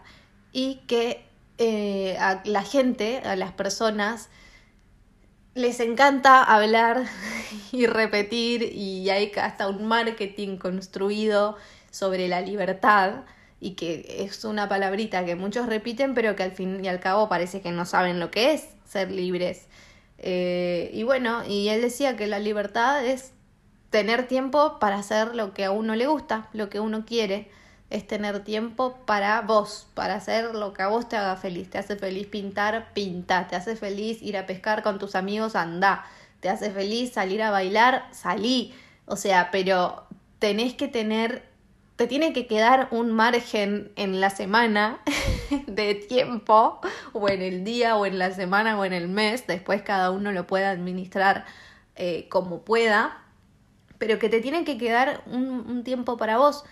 y 0.53 0.76
que 0.87 1.25
eh, 1.59 2.17
a 2.19 2.43
la 2.45 2.63
gente, 2.63 3.19
a 3.25 3.37
las 3.37 3.53
personas, 3.53 4.29
les 5.55 5.81
encanta 5.81 6.43
hablar 6.43 7.05
y 7.73 7.87
repetir 7.87 8.63
y 8.63 9.09
hay 9.11 9.33
hasta 9.41 9.69
un 9.69 9.87
marketing 9.87 10.59
construido 10.59 11.57
sobre 11.91 12.29
la 12.29 12.43
libertad 12.43 13.23
y 13.59 13.71
que 13.71 14.27
es 14.27 14.45
una 14.45 14.69
palabrita 14.69 15.25
que 15.25 15.35
muchos 15.35 15.67
repiten 15.67 16.15
pero 16.15 16.37
que 16.37 16.43
al 16.43 16.53
fin 16.53 16.85
y 16.85 16.89
al 16.89 17.01
cabo 17.01 17.29
parece 17.31 17.63
que 17.63 17.71
no 17.71 17.87
saben 17.87 18.21
lo 18.21 18.31
que 18.31 18.53
es 18.53 18.69
ser 18.85 19.11
libres. 19.11 19.67
Eh, 20.19 20.91
y 20.93 21.03
bueno, 21.05 21.43
y 21.47 21.69
él 21.69 21.81
decía 21.81 22.17
que 22.17 22.27
la 22.27 22.39
libertad 22.39 23.05
es 23.05 23.33
tener 23.91 24.29
tiempo 24.29 24.79
para 24.79 24.99
hacer 24.99 25.35
lo 25.35 25.55
que 25.55 25.65
a 25.65 25.71
uno 25.71 25.95
le 25.95 26.07
gusta, 26.07 26.49
lo 26.53 26.69
que 26.69 26.81
uno 26.81 27.05
quiere, 27.07 27.51
es 27.90 28.07
tener 28.07 28.43
tiempo 28.45 28.99
para 29.07 29.40
vos, 29.43 29.87
para 29.95 30.14
hacer 30.14 30.55
lo 30.55 30.73
que 30.73 30.83
a 30.83 30.88
vos 30.88 31.09
te 31.09 31.16
haga 31.16 31.37
feliz. 31.37 31.71
Te 31.71 31.78
hace 31.78 31.97
feliz 31.97 32.26
pintar, 32.26 32.93
pinta, 32.95 33.47
te 33.49 33.57
hace 33.57 33.76
feliz 33.76 34.23
ir 34.23 34.37
a 34.37 34.47
pescar 34.47 34.83
con 34.83 34.99
tus 34.99 35.14
amigos, 35.14 35.57
anda, 35.57 36.05
te 36.40 36.49
hace 36.49 36.71
feliz 36.71 37.12
salir 37.12 37.43
a 37.43 37.50
bailar, 37.50 38.09
salí. 38.12 38.75
O 39.07 39.16
sea, 39.16 39.50
pero 39.50 40.07
tenés 40.38 40.75
que 40.75 40.88
tener 40.88 41.57
te 41.97 42.07
tiene 42.07 42.35
que 42.35 42.47
quedar 42.47 42.88
un 42.90 43.11
margen 43.11 43.90
en 43.97 44.21
la 44.21 44.28
semana 44.28 45.00
de 45.66 45.95
tiempo, 45.95 46.81
o 47.12 47.28
en 47.28 47.40
el 47.40 47.64
día, 47.64 47.97
o 47.97 48.05
en 48.05 48.19
la 48.19 48.31
semana, 48.33 48.78
o 48.78 48.85
en 48.85 48.93
el 48.93 49.09
mes, 49.09 49.47
después 49.47 49.83
cada 49.83 50.11
uno 50.11 50.31
lo 50.31 50.47
puede 50.47 50.66
administrar 50.66 51.47
eh, 51.97 52.28
como 52.28 52.61
pueda, 52.61 53.23
pero 53.97 54.19
que 54.19 54.28
te 54.28 54.43
tiene 54.43 54.64
que 54.64 54.76
quedar 54.76 55.23
un, 55.26 55.83
tiempo 55.85 56.19
para 56.19 56.37
vos, 56.37 56.64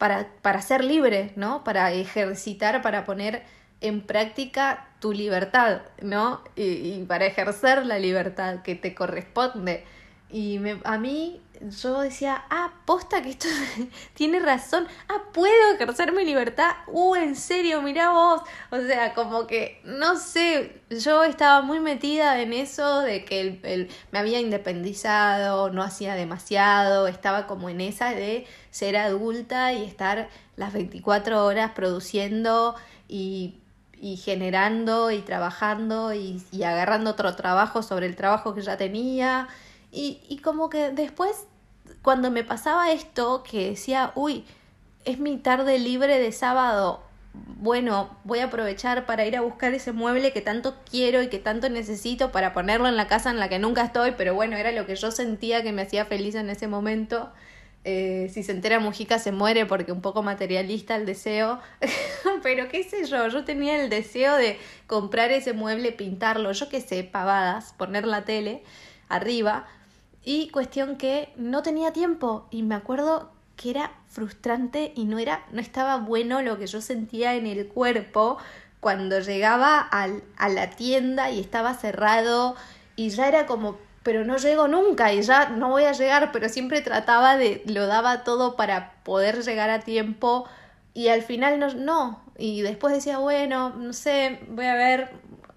para, 0.00 0.28
para 0.40 0.62
ser 0.62 0.82
libre, 0.82 1.30
¿no? 1.36 1.62
Para 1.62 1.92
ejercitar, 1.92 2.80
para 2.80 3.04
poner 3.04 3.42
en 3.82 4.00
práctica 4.00 4.88
tu 4.98 5.12
libertad, 5.12 5.82
¿no? 6.00 6.40
Y, 6.56 7.02
para 7.02 7.26
ejercer 7.26 7.84
la 7.84 7.98
libertad 7.98 8.62
que 8.62 8.74
te 8.74 8.94
corresponde. 8.94 9.84
Y 10.30 10.58
a 10.84 10.96
mí 10.96 11.42
yo 11.60 12.00
decía, 12.00 12.44
ah, 12.50 12.72
posta 12.86 13.22
que 13.22 13.30
esto 13.30 13.48
tiene 14.14 14.40
razón, 14.40 14.86
ah, 15.08 15.22
puedo 15.32 15.74
ejercer 15.74 16.12
mi 16.12 16.24
libertad, 16.24 16.70
uh, 16.86 17.14
en 17.16 17.36
serio, 17.36 17.82
mira 17.82 18.10
vos, 18.12 18.42
o 18.70 18.80
sea, 18.80 19.14
como 19.14 19.46
que, 19.46 19.80
no 19.84 20.16
sé, 20.16 20.80
yo 20.90 21.24
estaba 21.24 21.62
muy 21.62 21.80
metida 21.80 22.40
en 22.40 22.52
eso 22.52 23.00
de 23.00 23.24
que 23.24 23.60
el, 23.62 23.90
me 24.10 24.18
había 24.18 24.40
independizado, 24.40 25.70
no 25.70 25.82
hacía 25.82 26.14
demasiado, 26.14 27.06
estaba 27.06 27.46
como 27.46 27.68
en 27.68 27.80
esa 27.80 28.10
de 28.10 28.46
ser 28.70 28.96
adulta 28.96 29.72
y 29.72 29.84
estar 29.84 30.28
las 30.56 30.72
24 30.72 31.44
horas 31.44 31.72
produciendo 31.72 32.74
y 33.08 33.56
y 34.00 34.16
generando 34.16 35.10
y 35.10 35.20
trabajando 35.20 36.14
y, 36.14 36.42
y, 36.50 36.62
agarrando 36.62 37.10
otro 37.10 37.36
trabajo 37.36 37.82
sobre 37.82 38.06
el 38.06 38.16
trabajo 38.16 38.54
que 38.54 38.62
ya 38.62 38.78
tenía. 38.78 39.48
Y, 39.92 40.22
y 40.28 40.38
como 40.38 40.70
que 40.70 40.90
después, 40.90 41.46
cuando 42.02 42.30
me 42.30 42.44
pasaba 42.44 42.92
esto, 42.92 43.42
que 43.42 43.70
decía, 43.70 44.12
uy, 44.14 44.44
es 45.04 45.18
mi 45.18 45.36
tarde 45.38 45.78
libre 45.78 46.18
de 46.18 46.32
sábado, 46.32 47.02
bueno, 47.32 48.10
voy 48.24 48.40
a 48.40 48.46
aprovechar 48.46 49.06
para 49.06 49.26
ir 49.26 49.36
a 49.36 49.40
buscar 49.40 49.72
ese 49.74 49.92
mueble 49.92 50.32
que 50.32 50.40
tanto 50.40 50.74
quiero 50.90 51.22
y 51.22 51.28
que 51.28 51.38
tanto 51.38 51.68
necesito 51.68 52.32
para 52.32 52.52
ponerlo 52.52 52.88
en 52.88 52.96
la 52.96 53.06
casa 53.06 53.30
en 53.30 53.38
la 53.38 53.48
que 53.48 53.58
nunca 53.58 53.84
estoy, 53.84 54.12
pero 54.16 54.34
bueno, 54.34 54.56
era 54.56 54.72
lo 54.72 54.86
que 54.86 54.96
yo 54.96 55.10
sentía 55.10 55.62
que 55.62 55.72
me 55.72 55.82
hacía 55.82 56.04
feliz 56.06 56.34
en 56.34 56.50
ese 56.50 56.66
momento. 56.66 57.30
Eh, 57.84 58.30
si 58.30 58.42
se 58.42 58.52
entera 58.52 58.78
Mujica 58.78 59.18
se 59.18 59.32
muere 59.32 59.64
porque 59.64 59.92
un 59.92 60.02
poco 60.02 60.22
materialista 60.22 60.96
el 60.96 61.06
deseo, 61.06 61.60
pero 62.42 62.68
qué 62.68 62.82
sé 62.82 63.06
yo, 63.06 63.28
yo 63.28 63.44
tenía 63.44 63.82
el 63.82 63.88
deseo 63.88 64.36
de 64.36 64.58
comprar 64.86 65.30
ese 65.30 65.52
mueble, 65.52 65.92
pintarlo, 65.92 66.52
yo 66.52 66.68
qué 66.68 66.80
sé, 66.80 67.04
pavadas, 67.04 67.72
poner 67.78 68.06
la 68.06 68.24
tele 68.24 68.62
arriba 69.08 69.66
y 70.24 70.48
cuestión 70.50 70.96
que 70.96 71.32
no 71.36 71.62
tenía 71.62 71.92
tiempo 71.92 72.46
y 72.50 72.62
me 72.62 72.74
acuerdo 72.74 73.30
que 73.56 73.70
era 73.70 73.92
frustrante 74.08 74.92
y 74.96 75.04
no 75.04 75.18
era, 75.18 75.44
no 75.52 75.60
estaba 75.60 75.96
bueno 75.96 76.42
lo 76.42 76.58
que 76.58 76.66
yo 76.66 76.80
sentía 76.80 77.34
en 77.34 77.46
el 77.46 77.68
cuerpo 77.68 78.38
cuando 78.80 79.20
llegaba 79.20 79.78
al, 79.78 80.22
a 80.36 80.48
la 80.48 80.70
tienda 80.70 81.30
y 81.30 81.40
estaba 81.40 81.74
cerrado 81.74 82.56
y 82.96 83.10
ya 83.10 83.28
era 83.28 83.46
como, 83.46 83.78
pero 84.02 84.24
no 84.24 84.36
llego 84.38 84.68
nunca 84.68 85.12
y 85.12 85.22
ya 85.22 85.50
no 85.50 85.68
voy 85.68 85.84
a 85.84 85.92
llegar, 85.92 86.32
pero 86.32 86.48
siempre 86.48 86.80
trataba 86.80 87.36
de, 87.36 87.62
lo 87.66 87.86
daba 87.86 88.24
todo 88.24 88.56
para 88.56 88.94
poder 89.04 89.42
llegar 89.42 89.70
a 89.70 89.80
tiempo 89.80 90.46
y 90.94 91.08
al 91.08 91.22
final 91.22 91.58
no, 91.58 91.72
no. 91.74 92.22
y 92.38 92.62
después 92.62 92.94
decía, 92.94 93.18
bueno, 93.18 93.70
no 93.70 93.92
sé, 93.92 94.40
voy 94.48 94.66
a 94.66 94.74
ver 94.74 95.10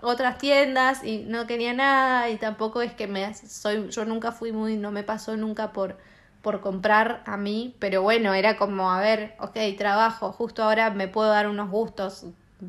otras 0.03 0.37
tiendas 0.37 1.03
y 1.03 1.25
no 1.25 1.47
quería 1.47 1.73
nada 1.73 2.29
y 2.29 2.37
tampoco 2.37 2.81
es 2.81 2.93
que 2.93 3.07
me 3.07 3.33
soy 3.33 3.89
yo 3.89 4.05
nunca 4.05 4.31
fui 4.31 4.51
muy 4.51 4.77
no 4.77 4.91
me 4.91 5.03
pasó 5.03 5.35
nunca 5.37 5.71
por 5.71 5.97
por 6.43 6.59
comprar 6.59 7.23
a 7.25 7.37
mí, 7.37 7.73
pero 7.79 8.01
bueno, 8.01 8.33
era 8.33 8.57
como, 8.57 8.91
a 8.91 8.99
ver, 8.99 9.33
ok, 9.39 9.57
trabajo, 9.77 10.33
justo 10.33 10.61
ahora 10.61 10.91
me 10.91 11.07
puedo 11.07 11.29
dar 11.29 11.47
unos 11.47 11.71
gustos, 11.71 12.25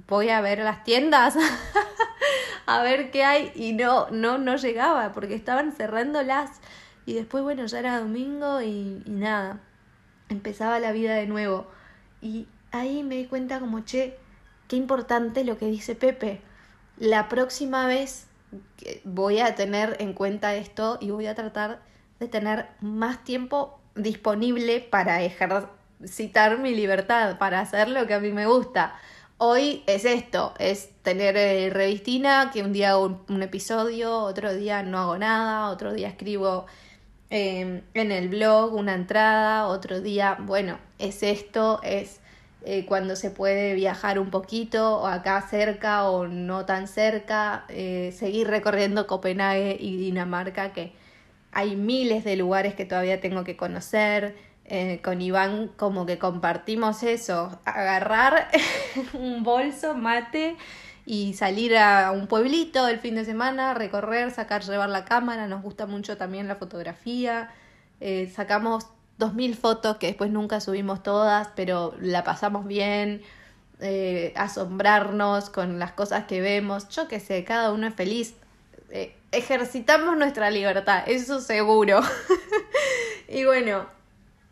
voy 0.07 0.29
a 0.29 0.41
ver 0.41 0.61
las 0.61 0.85
tiendas, 0.85 1.35
a 2.67 2.83
ver 2.83 3.11
qué 3.11 3.25
hay, 3.25 3.51
y 3.57 3.73
no, 3.73 4.09
no, 4.11 4.39
no 4.39 4.55
llegaba, 4.55 5.13
porque 5.13 5.35
estaban 5.35 5.73
cerrándolas, 5.73 6.61
y 7.05 7.15
después, 7.15 7.43
bueno, 7.43 7.67
ya 7.67 7.81
era 7.81 7.99
domingo 7.99 8.63
y, 8.63 9.03
y 9.05 9.11
nada, 9.11 9.61
empezaba 10.29 10.79
la 10.79 10.93
vida 10.93 11.17
de 11.17 11.27
nuevo, 11.27 11.67
y 12.23 12.47
ahí 12.71 13.03
me 13.03 13.17
di 13.17 13.27
cuenta 13.27 13.59
como, 13.59 13.81
che, 13.81 14.17
qué 14.69 14.77
importante 14.77 15.43
lo 15.43 15.59
que 15.59 15.67
dice 15.67 15.97
Pepe, 15.97 16.43
la 16.97 17.29
próxima 17.29 17.87
vez 17.87 18.27
voy 19.05 19.41
a 19.41 19.55
tener 19.55 19.97
en 20.01 20.13
cuenta 20.13 20.55
esto 20.55 20.99
y 21.01 21.11
voy 21.11 21.27
a 21.27 21.35
tratar 21.35 21.81
de 22.21 22.29
tener 22.29 22.67
más 22.81 23.25
tiempo 23.25 23.81
disponible 23.95 24.81
para 24.81 25.23
ejercitar 25.23 26.59
mi 26.59 26.75
libertad, 26.75 27.39
para 27.39 27.61
hacer 27.61 27.89
lo 27.89 28.07
que 28.07 28.15
a 28.15 28.21
mí 28.21 28.33
me 28.33 28.47
gusta. 28.47 28.97
Hoy 29.39 29.83
es 29.87 30.05
esto, 30.05 30.55
es 30.59 30.91
tener 31.03 31.37
eh, 31.37 31.69
revistina, 31.71 32.51
que 32.53 32.63
un 32.63 32.73
día 32.73 32.91
hago 32.91 33.25
un, 33.29 33.43
episodio, 33.43 34.19
otro 34.19 34.55
día 34.55 34.83
no 34.83 34.99
hago 34.99 35.19
nada, 35.19 35.71
otro 35.71 35.93
día 35.93 36.09
escribo 36.09 36.67
em, 37.31 37.83
en 37.95 38.13
el 38.13 38.29
blog 38.29 38.75
una 38.75 38.95
entrada, 38.95 39.67
otro 39.67 40.01
día, 40.01 40.39
bueno, 40.41 40.79
es 40.99 41.25
esto, 41.25 41.81
es 41.83 42.21
eh, 42.67 42.87
cuando 42.87 43.15
se 43.15 43.31
puede 43.31 43.75
viajar 43.75 44.19
un 44.19 44.31
poquito, 44.31 45.01
o 45.01 45.07
acá 45.07 45.43
cerca 45.43 46.09
o 46.09 46.27
no 46.27 46.65
tan 46.65 46.89
cerca, 46.89 47.67
eh, 47.69 48.15
seguir 48.17 48.49
recorriendo 48.49 49.07
Copenhague 49.07 49.77
y 49.79 49.99
Dinamarca, 49.99 50.73
que 50.73 50.93
hay 51.53 51.77
miles 51.77 52.25
de 52.25 52.37
lugares 52.37 52.75
que 52.75 52.87
todavía 52.87 53.21
tengo 53.21 53.45
que 53.45 53.57
conocer. 53.57 54.37
Eh, 54.67 55.03
con 55.05 55.21
Iván 55.21 55.69
como 55.77 56.07
que 56.07 56.19
compartimos 56.19 57.03
eso, 57.03 57.61
agarrar 57.67 58.49
un 59.13 59.43
bolso, 59.43 59.95
mate 59.95 60.57
y 61.05 61.35
salir 61.35 61.77
a 61.77 62.13
un 62.13 62.29
pueblito 62.29 62.89
el 62.89 62.99
fin 62.99 63.15
de 63.17 63.27
semana, 63.27 63.75
recorrer, 63.75 64.31
sacar, 64.31 64.63
llevar 64.63 64.89
la 64.89 65.05
cámara, 65.05 65.47
nos 65.49 65.63
gusta 65.63 65.85
mucho 65.87 66.17
también 66.17 66.49
la 66.49 66.57
fotografía, 66.57 67.51
sacamos 68.33 68.87
dos 69.19 69.35
mil 69.35 69.55
fotos 69.57 69.97
que 69.99 70.09
después 70.09 70.31
nunca 70.31 70.61
subimos 70.61 71.03
todas, 71.03 71.49
pero 71.55 71.95
la 72.01 72.25
pasamos 72.25 72.67
bien, 72.67 73.23
eh, 73.81 74.33
asombrarnos 74.37 75.51
con 75.51 75.79
las 75.79 75.93
cosas 75.93 76.25
que 76.25 76.41
vemos, 76.41 76.89
yo 76.89 77.09
qué 77.09 77.21
sé, 77.21 77.45
cada 77.45 77.73
uno 77.73 77.87
es 77.87 77.95
feliz, 77.95 78.35
eh, 78.91 79.15
ejercitamos 79.33 80.17
nuestra 80.17 80.51
libertad, 80.51 81.05
eso 81.07 81.41
seguro. 81.41 82.01
y 83.29 83.45
bueno, 83.45 83.87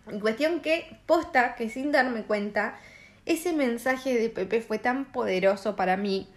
en 0.09 0.21
cuestión 0.21 0.61
que, 0.61 0.99
posta, 1.07 1.55
que 1.55 1.69
sin 1.69 1.93
darme 1.93 2.25
cuenta, 2.25 2.79
ese 3.27 3.53
mensaje 3.53 4.19
de 4.19 4.29
Pepe 4.29 4.61
fue 4.61 4.79
tan 4.79 5.05
poderoso 5.07 5.77
para 5.77 5.97
mí 5.97 6.29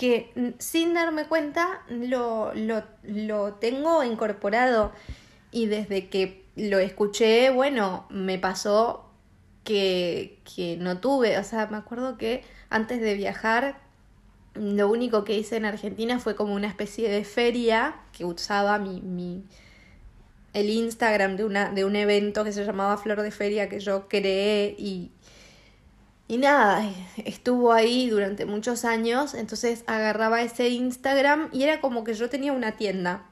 que 0.00 0.32
sin 0.58 0.94
darme 0.94 1.26
cuenta 1.26 1.82
lo, 1.90 2.54
lo, 2.54 2.82
lo 3.02 3.52
tengo 3.54 4.02
incorporado. 4.02 4.92
Y 5.52 5.66
desde 5.66 6.08
que 6.08 6.42
lo 6.68 6.78
escuché, 6.78 7.50
bueno, 7.50 8.06
me 8.10 8.38
pasó 8.38 9.10
que, 9.64 10.40
que 10.54 10.76
no 10.76 10.98
tuve, 10.98 11.38
o 11.38 11.44
sea, 11.44 11.66
me 11.66 11.76
acuerdo 11.76 12.18
que 12.18 12.42
antes 12.68 13.00
de 13.00 13.14
viajar 13.14 13.80
lo 14.54 14.88
único 14.88 15.24
que 15.24 15.36
hice 15.38 15.56
en 15.56 15.64
Argentina 15.64 16.18
fue 16.18 16.34
como 16.34 16.54
una 16.54 16.66
especie 16.66 17.08
de 17.08 17.24
feria 17.24 17.96
que 18.12 18.24
usaba 18.24 18.78
mi, 18.78 19.00
mi 19.00 19.44
el 20.52 20.68
Instagram 20.68 21.36
de, 21.36 21.44
una, 21.44 21.70
de 21.70 21.84
un 21.84 21.94
evento 21.94 22.42
que 22.42 22.52
se 22.52 22.64
llamaba 22.64 22.96
Flor 22.96 23.22
de 23.22 23.30
Feria 23.30 23.68
que 23.68 23.78
yo 23.78 24.08
creé 24.08 24.74
y, 24.76 25.12
y 26.26 26.38
nada, 26.38 26.84
estuvo 27.24 27.72
ahí 27.72 28.10
durante 28.10 28.46
muchos 28.46 28.84
años, 28.84 29.34
entonces 29.34 29.84
agarraba 29.86 30.42
ese 30.42 30.68
Instagram 30.68 31.48
y 31.52 31.62
era 31.62 31.80
como 31.80 32.02
que 32.02 32.14
yo 32.14 32.28
tenía 32.28 32.52
una 32.52 32.76
tienda, 32.76 33.26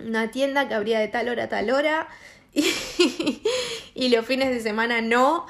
una 0.00 0.30
tienda 0.30 0.66
que 0.66 0.74
abría 0.74 0.98
de 0.98 1.08
tal 1.08 1.28
hora 1.28 1.44
a 1.44 1.48
tal 1.48 1.70
hora 1.70 2.08
y, 3.94 4.08
los 4.08 4.26
fines 4.26 4.50
de 4.50 4.60
semana 4.60 5.00
no 5.00 5.46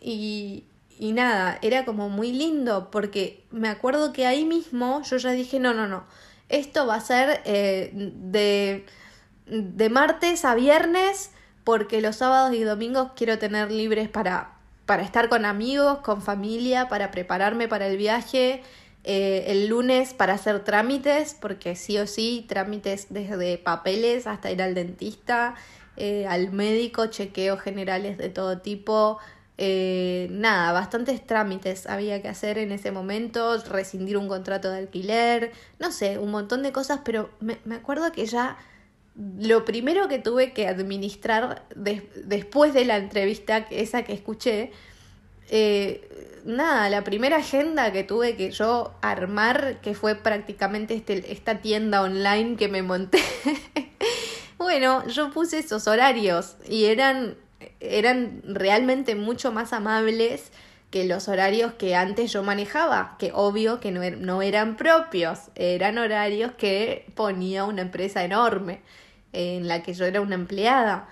y, 0.00 0.64
y 0.98 1.12
nada, 1.12 1.58
era 1.62 1.84
como 1.84 2.08
muy 2.08 2.32
lindo 2.32 2.90
porque 2.90 3.44
me 3.50 3.68
acuerdo 3.68 4.12
que 4.12 4.26
ahí 4.26 4.44
mismo 4.44 5.02
yo 5.02 5.16
ya 5.16 5.30
dije, 5.30 5.58
no, 5.58 5.72
no, 5.74 5.88
no, 5.88 6.04
esto 6.48 6.86
va 6.86 6.96
a 6.96 7.00
ser 7.00 7.40
eh, 7.44 7.90
de, 7.94 8.84
de 9.46 9.88
martes 9.88 10.44
a 10.44 10.54
viernes 10.54 11.30
porque 11.64 12.02
los 12.02 12.16
sábados 12.16 12.54
y 12.54 12.62
domingos 12.62 13.12
quiero 13.16 13.38
tener 13.38 13.72
libres 13.72 14.08
para, 14.08 14.52
para 14.86 15.02
estar 15.02 15.28
con 15.28 15.46
amigos, 15.46 15.98
con 16.00 16.20
familia, 16.20 16.88
para 16.88 17.10
prepararme 17.10 17.68
para 17.68 17.86
el 17.86 17.96
viaje. 17.96 18.62
Eh, 19.06 19.44
el 19.48 19.66
lunes 19.66 20.14
para 20.14 20.32
hacer 20.34 20.64
trámites, 20.64 21.36
porque 21.38 21.76
sí 21.76 21.98
o 21.98 22.06
sí, 22.06 22.46
trámites 22.48 23.08
desde 23.10 23.58
papeles 23.58 24.26
hasta 24.26 24.50
ir 24.50 24.62
al 24.62 24.74
dentista, 24.74 25.56
eh, 25.96 26.26
al 26.26 26.52
médico, 26.52 27.06
chequeos 27.06 27.60
generales 27.60 28.18
de 28.18 28.28
todo 28.28 28.58
tipo, 28.58 29.18
eh, 29.56 30.26
nada, 30.32 30.72
bastantes 30.72 31.24
trámites 31.24 31.86
había 31.86 32.20
que 32.20 32.28
hacer 32.28 32.58
en 32.58 32.72
ese 32.72 32.90
momento, 32.90 33.56
rescindir 33.58 34.16
un 34.16 34.26
contrato 34.26 34.70
de 34.70 34.78
alquiler, 34.78 35.52
no 35.78 35.92
sé, 35.92 36.18
un 36.18 36.32
montón 36.32 36.62
de 36.62 36.72
cosas, 36.72 37.00
pero 37.04 37.30
me, 37.40 37.58
acuerdo 37.74 38.10
que 38.10 38.26
ya 38.26 38.56
lo 39.38 39.64
primero 39.64 40.08
que 40.08 40.18
tuve 40.18 40.52
que 40.52 40.66
administrar 40.66 41.64
después 41.76 42.74
de 42.74 42.84
la 42.84 42.96
entrevista, 42.96 43.58
esa 43.70 44.02
que 44.02 44.12
escuché, 44.12 44.72
eh, 45.50 46.40
nada, 46.44 46.90
la 46.90 47.04
primera 47.04 47.36
agenda 47.36 47.92
que 47.92 48.02
tuve 48.02 48.34
que 48.34 48.50
yo 48.50 48.92
armar, 49.02 49.80
que 49.82 49.94
fue 49.94 50.16
prácticamente 50.16 50.94
este, 50.94 51.32
esta 51.32 51.60
tienda 51.60 52.02
online 52.02 52.56
que 52.56 52.66
me 52.66 52.82
monté. 52.82 53.20
bueno, 54.58 55.06
yo 55.08 55.30
puse 55.30 55.58
esos 55.58 55.86
horarios 55.86 56.56
y 56.68 56.84
eran 56.84 57.36
eran 57.80 58.42
realmente 58.44 59.14
mucho 59.14 59.52
más 59.52 59.72
amables 59.72 60.50
que 60.90 61.04
los 61.04 61.28
horarios 61.28 61.72
que 61.74 61.96
antes 61.96 62.32
yo 62.32 62.42
manejaba, 62.42 63.16
que 63.18 63.32
obvio 63.34 63.80
que 63.80 63.90
no, 63.90 64.02
er, 64.02 64.18
no 64.18 64.42
eran 64.42 64.76
propios, 64.76 65.40
eran 65.56 65.98
horarios 65.98 66.52
que 66.52 67.06
ponía 67.14 67.64
una 67.64 67.82
empresa 67.82 68.22
enorme 68.22 68.80
en 69.32 69.66
la 69.66 69.82
que 69.82 69.94
yo 69.94 70.04
era 70.04 70.20
una 70.20 70.36
empleada. 70.36 71.08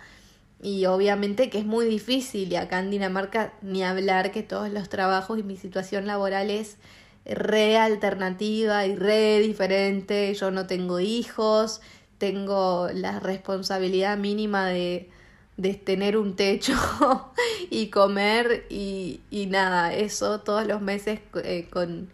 Y 0.62 0.86
obviamente 0.86 1.50
que 1.50 1.58
es 1.58 1.64
muy 1.64 1.86
difícil 1.86 2.52
y 2.52 2.56
acá 2.56 2.78
en 2.78 2.92
Dinamarca 2.92 3.52
ni 3.62 3.82
hablar 3.82 4.30
que 4.30 4.44
todos 4.44 4.70
los 4.70 4.88
trabajos 4.88 5.40
y 5.40 5.42
mi 5.42 5.56
situación 5.56 6.06
laboral 6.06 6.50
es 6.50 6.76
re 7.24 7.76
alternativa 7.76 8.86
y 8.86 8.94
re 8.94 9.40
diferente. 9.40 10.32
Yo 10.34 10.52
no 10.52 10.68
tengo 10.68 11.00
hijos, 11.00 11.80
tengo 12.22 12.88
la 12.94 13.18
responsabilidad 13.18 14.16
mínima 14.16 14.68
de, 14.68 15.10
de 15.56 15.74
tener 15.74 16.16
un 16.16 16.36
techo 16.36 16.72
y 17.68 17.88
comer 17.88 18.64
y, 18.70 19.22
y, 19.28 19.46
nada, 19.46 19.92
eso 19.92 20.38
todos 20.38 20.64
los 20.64 20.80
meses 20.80 21.18
eh, 21.42 21.66
con, 21.68 22.10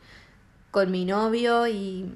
con 0.71 0.91
mi 0.91 1.05
novio 1.05 1.69
y 1.69 2.11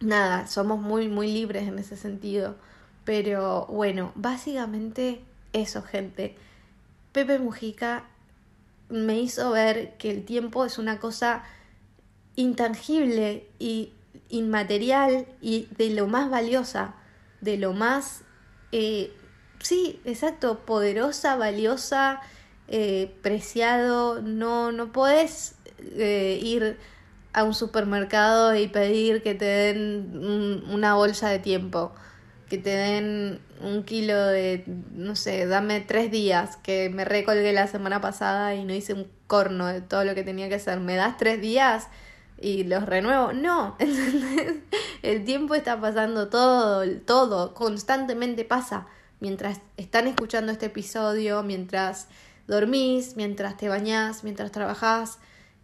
nada, 0.00 0.46
somos 0.46 0.80
muy, 0.80 1.08
muy 1.08 1.30
libres 1.30 1.68
en 1.68 1.78
ese 1.78 1.98
sentido. 1.98 2.56
Pero 3.04 3.66
bueno, 3.66 4.12
básicamente 4.14 5.20
eso, 5.52 5.82
gente. 5.82 6.36
Pepe 7.12 7.38
Mujica 7.38 8.04
me 8.88 9.20
hizo 9.20 9.50
ver 9.50 9.94
que 9.98 10.10
el 10.10 10.24
tiempo 10.24 10.64
es 10.64 10.78
una 10.78 10.98
cosa 10.98 11.44
intangible 12.34 13.46
y 13.58 13.92
inmaterial 14.30 15.26
y 15.42 15.68
de 15.76 15.90
lo 15.90 16.06
más 16.06 16.30
valiosa, 16.30 16.94
de 17.40 17.56
lo 17.56 17.72
más, 17.72 18.22
eh, 18.72 19.12
sí, 19.60 20.00
exacto, 20.04 20.60
poderosa, 20.60 21.36
valiosa, 21.36 22.20
eh, 22.68 23.14
preciado. 23.22 24.22
No, 24.22 24.72
no 24.72 24.92
puedes 24.92 25.56
eh, 25.96 26.38
ir 26.42 26.78
a 27.32 27.44
un 27.44 27.54
supermercado 27.54 28.54
y 28.54 28.68
pedir 28.68 29.22
que 29.22 29.34
te 29.34 29.44
den 29.44 30.62
una 30.68 30.94
bolsa 30.94 31.28
de 31.30 31.38
tiempo, 31.38 31.92
que 32.48 32.58
te 32.58 32.70
den 32.70 33.40
un 33.60 33.84
kilo 33.84 34.16
de, 34.26 34.64
no 34.92 35.14
sé, 35.14 35.46
dame 35.46 35.80
tres 35.80 36.10
días, 36.10 36.56
que 36.56 36.90
me 36.90 37.04
recolgué 37.04 37.52
la 37.52 37.68
semana 37.68 38.00
pasada 38.00 38.54
y 38.54 38.64
no 38.64 38.74
hice 38.74 38.94
un 38.94 39.06
corno 39.26 39.66
de 39.66 39.80
todo 39.80 40.04
lo 40.04 40.14
que 40.14 40.24
tenía 40.24 40.48
que 40.48 40.56
hacer. 40.56 40.80
¿Me 40.80 40.96
das 40.96 41.16
tres 41.18 41.40
días? 41.40 41.88
Y 42.40 42.64
los 42.64 42.86
renuevo. 42.86 43.32
No, 43.32 43.76
El 45.02 45.24
tiempo 45.24 45.54
está 45.54 45.80
pasando 45.80 46.28
todo, 46.28 46.84
todo, 47.06 47.54
constantemente 47.54 48.44
pasa. 48.44 48.86
Mientras 49.20 49.60
están 49.76 50.06
escuchando 50.06 50.50
este 50.50 50.66
episodio, 50.66 51.42
mientras 51.42 52.08
dormís, 52.46 53.16
mientras 53.16 53.56
te 53.56 53.68
bañás, 53.68 54.24
mientras 54.24 54.50
trabajás, 54.50 55.18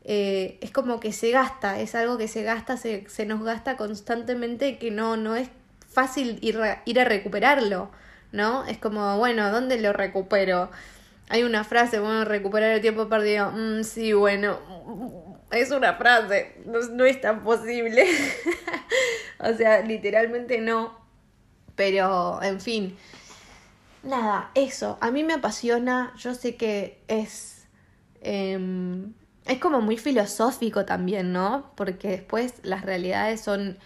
eh, 0.04 0.58
es 0.60 0.70
como 0.70 1.00
que 1.00 1.12
se 1.12 1.30
gasta, 1.30 1.80
es 1.80 1.94
algo 1.94 2.18
que 2.18 2.28
se 2.28 2.42
gasta, 2.42 2.76
se, 2.76 3.08
se 3.08 3.26
nos 3.26 3.42
gasta 3.42 3.76
constantemente 3.76 4.78
que 4.78 4.90
no, 4.90 5.16
no 5.16 5.34
es 5.36 5.48
fácil 5.88 6.38
ir 6.42 6.60
ir 6.84 7.00
a 7.00 7.04
recuperarlo, 7.04 7.90
¿no? 8.32 8.64
Es 8.66 8.78
como, 8.78 9.18
bueno, 9.18 9.50
¿dónde 9.50 9.80
lo 9.80 9.92
recupero? 9.92 10.70
Hay 11.28 11.42
una 11.42 11.64
frase, 11.64 11.98
bueno, 11.98 12.24
recuperar 12.24 12.70
el 12.70 12.80
tiempo 12.80 13.08
perdido. 13.08 13.50
Mm, 13.50 13.82
sí, 13.82 14.12
bueno, 14.12 14.58
es 15.56 15.70
una 15.70 15.94
frase, 15.94 16.56
no, 16.64 17.04
es 17.04 17.20
tan 17.20 17.42
posible. 17.42 18.06
o 19.38 19.52
sea, 19.54 19.82
literalmente 19.82 20.60
no. 20.60 20.98
Pero, 21.74 22.42
en 22.42 22.60
fin. 22.60 22.96
Nada, 24.02 24.50
eso. 24.54 24.98
A 25.00 25.10
mí 25.10 25.24
me 25.24 25.34
apasiona. 25.34 26.12
Yo 26.18 26.34
sé 26.34 26.56
que 26.56 27.00
es. 27.08 27.66
Eh, 28.22 28.58
es 29.46 29.58
como 29.58 29.80
muy 29.80 29.96
filosófico 29.96 30.84
también, 30.84 31.32
¿no? 31.32 31.70
Porque 31.76 32.08
después 32.08 32.54
las 32.62 32.82
realidades 32.82 33.40
son 33.40 33.78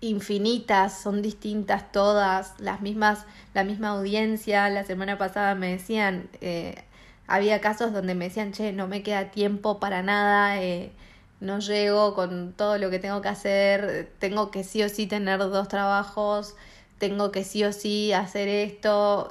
infinitas, 0.00 1.00
son 1.00 1.22
distintas 1.22 1.90
todas, 1.92 2.54
las 2.60 2.82
mismas, 2.82 3.24
la 3.54 3.64
misma 3.64 3.90
audiencia. 3.90 4.68
La 4.68 4.84
semana 4.84 5.16
pasada 5.16 5.54
me 5.54 5.70
decían, 5.70 6.28
eh, 6.40 6.84
había 7.26 7.60
casos 7.60 7.92
donde 7.92 8.14
me 8.14 8.26
decían, 8.26 8.52
che, 8.52 8.72
no 8.72 8.88
me 8.88 9.02
queda 9.02 9.30
tiempo 9.30 9.80
para 9.80 10.02
nada, 10.02 10.62
eh, 10.62 10.92
no 11.40 11.58
llego 11.58 12.14
con 12.14 12.52
todo 12.52 12.78
lo 12.78 12.90
que 12.90 12.98
tengo 12.98 13.20
que 13.22 13.28
hacer, 13.28 14.12
tengo 14.18 14.50
que 14.50 14.64
sí 14.64 14.82
o 14.82 14.88
sí 14.88 15.06
tener 15.06 15.38
dos 15.38 15.68
trabajos, 15.68 16.56
tengo 16.98 17.32
que 17.32 17.44
sí 17.44 17.64
o 17.64 17.72
sí 17.72 18.12
hacer 18.12 18.48
esto, 18.48 19.28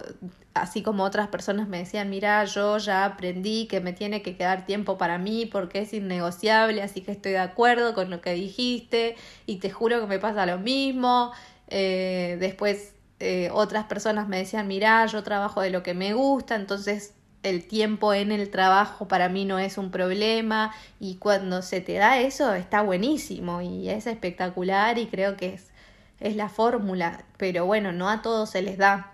así 0.54 0.84
como 0.84 1.04
otras 1.04 1.28
personas 1.30 1.68
me 1.68 1.78
decían, 1.80 2.10
mira, 2.10 2.44
yo 2.46 2.78
ya 2.78 3.06
aprendí 3.06 3.68
que 3.68 3.80
me 3.80 3.94
tiene 3.94 4.22
que 4.22 4.36
quedar 4.36 4.66
tiempo 4.66 4.98
para 4.98 5.18
mí 5.18 5.46
porque 5.46 5.80
es 5.80 5.94
innegociable, 5.94 6.82
así 6.82 7.02
que 7.02 7.12
estoy 7.12 7.34
de 7.34 7.40
acuerdo 7.40 7.94
con 7.94 8.10
lo 8.10 8.22
que 8.22 8.34
dijiste 8.34 9.16
y 9.46 9.58
te 9.58 9.72
juro 9.72 10.02
que 10.02 10.08
me 10.08 10.20
pasa 10.20 10.46
lo 10.46 10.58
mismo. 10.60 11.32
Eh, 11.68 12.38
después 12.40 12.94
eh, 13.20 13.50
otras 13.54 13.86
personas 13.86 14.28
me 14.28 14.38
decían, 14.38 14.68
mira, 14.68 15.06
yo 15.06 15.24
trabajo 15.24 15.62
de 15.62 15.70
lo 15.70 15.84
que 15.84 15.94
me 15.94 16.14
gusta, 16.14 16.56
entonces 16.56 17.14
el 17.44 17.66
tiempo 17.66 18.14
en 18.14 18.32
el 18.32 18.50
trabajo 18.50 19.08
para 19.08 19.30
mí 19.30 19.46
no 19.46 19.60
es 19.60 19.78
un 19.78 19.92
problema 19.92 20.74
y 21.00 21.16
cuando 21.16 21.62
se 21.62 21.82
te 21.82 21.94
da 21.94 22.20
eso 22.20 22.54
está 22.54 22.82
buenísimo 22.82 23.62
y 23.62 23.90
es 23.90 24.08
espectacular 24.08 24.98
y 24.98 25.08
creo 25.08 25.38
que 25.38 25.56
es, 25.56 25.72
es 26.20 26.36
la 26.36 26.50
fórmula, 26.50 27.24
pero 27.38 27.66
bueno, 27.66 27.92
no 27.92 28.10
a 28.10 28.22
todos 28.22 28.52
se 28.52 28.62
les 28.62 28.78
da. 28.78 29.14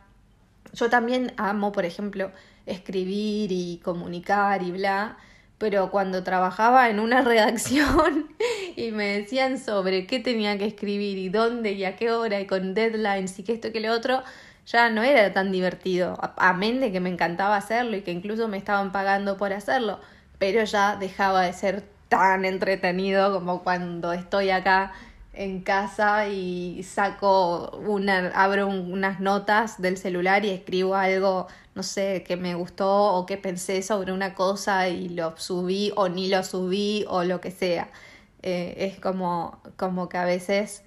Yo 0.74 0.90
también 0.90 1.34
amo, 1.38 1.72
por 1.72 1.86
ejemplo, 1.86 2.32
escribir 2.66 3.52
y 3.52 3.80
comunicar 3.84 4.62
y 4.62 4.72
bla, 4.72 5.18
pero 5.58 5.90
cuando 5.90 6.24
trabajaba 6.24 6.90
en 6.90 7.00
una 7.00 7.22
redacción 7.24 8.28
y 8.76 8.92
me 8.92 9.20
decían 9.20 9.58
sobre 9.58 10.06
qué 10.06 10.20
tenía 10.20 10.58
que 10.58 10.66
escribir 10.66 11.18
y 11.18 11.30
dónde 11.30 11.72
y 11.72 11.86
a 11.86 11.96
qué 11.96 12.12
hora 12.12 12.40
y 12.42 12.46
con 12.46 12.74
deadlines 12.74 13.40
y 13.40 13.44
que 13.44 13.54
esto 13.54 13.72
que 13.72 13.80
lo 13.80 13.94
otro, 13.94 14.22
ya 14.67 14.89
no 14.89 15.01
era 15.01 15.32
tan 15.34 15.51
divertido, 15.51 16.17
amén 16.36 16.82
de 16.82 16.91
que 16.91 16.99
me 16.99 17.10
encantaba 17.10 17.56
hacerlo 17.56 17.95
y 17.95 18.01
que 18.01 18.12
incluso 18.12 18.47
me 18.49 18.58
estaban 18.58 18.91
pagando 18.91 19.38
por 19.38 19.53
hacerlo, 19.53 19.99
pero 20.39 20.63
ya 20.65 20.97
dejaba 20.97 21.43
de 21.43 21.53
ser 21.53 21.84
tan 22.10 22.45
entretenido 22.45 23.34
como 23.34 23.63
cuando 23.63 24.12
estoy 24.12 24.49
acá 24.49 24.91
en 25.34 25.62
casa 25.62 26.27
y 26.27 26.84
saco 26.84 27.77
una, 27.86 28.30
abro 28.36 28.67
unas 28.67 29.19
notas 29.21 29.82
del 29.82 29.97
celular 29.97 30.43
y 30.43 30.49
escribo 30.49 30.95
algo, 30.95 31.47
no 31.75 31.84
sé, 31.84 32.23
que 32.27 32.36
me 32.36 32.56
gustó 32.56 33.13
o 33.13 33.25
que 33.25 33.38
pensé 33.38 33.82
sobre 33.82 34.12
una 34.12 34.34
cosa 34.34 34.89
y 34.89 35.10
lo 35.10 35.38
subí 35.38 35.93
o 35.95 36.10
ni 36.10 36.27
lo 36.27 36.43
subí 36.43 37.06
o 37.08 37.23
lo 37.23 37.39
que 37.39 37.51
sea. 37.51 37.89
Eh, 38.41 38.75
es 38.91 38.99
como, 38.99 39.62
como 39.77 40.10
que 40.10 40.17
a 40.17 40.25
veces 40.25 40.84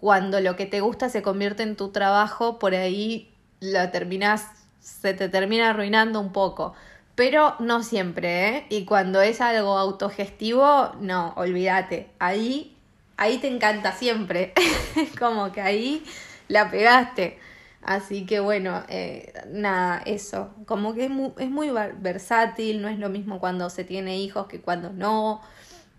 cuando 0.00 0.40
lo 0.40 0.56
que 0.56 0.66
te 0.66 0.80
gusta 0.80 1.08
se 1.08 1.22
convierte 1.22 1.62
en 1.62 1.76
tu 1.76 1.90
trabajo, 1.90 2.58
por 2.58 2.74
ahí 2.74 3.32
lo 3.60 3.90
terminas, 3.90 4.46
se 4.80 5.14
te 5.14 5.28
termina 5.28 5.70
arruinando 5.70 6.20
un 6.20 6.32
poco. 6.32 6.74
Pero 7.14 7.54
no 7.58 7.82
siempre, 7.82 8.48
¿eh? 8.48 8.66
Y 8.70 8.84
cuando 8.86 9.20
es 9.20 9.40
algo 9.40 9.76
autogestivo, 9.76 10.92
no, 11.00 11.34
olvídate. 11.36 12.08
Ahí 12.18 12.76
ahí 13.20 13.38
te 13.38 13.48
encanta 13.48 13.92
siempre. 13.92 14.52
como 15.18 15.52
que 15.52 15.60
ahí 15.60 16.02
la 16.48 16.70
pegaste. 16.70 17.38
Así 17.82 18.26
que 18.26 18.40
bueno, 18.40 18.82
eh, 18.88 19.32
nada, 19.48 20.02
eso. 20.06 20.54
Como 20.66 20.94
que 20.94 21.04
es 21.04 21.10
muy, 21.10 21.32
es 21.38 21.50
muy, 21.50 21.70
versátil, 21.98 22.82
no 22.82 22.88
es 22.88 22.98
lo 22.98 23.08
mismo 23.10 23.38
cuando 23.38 23.70
se 23.70 23.84
tiene 23.84 24.18
hijos 24.18 24.46
que 24.48 24.60
cuando 24.60 24.90
no. 24.90 25.40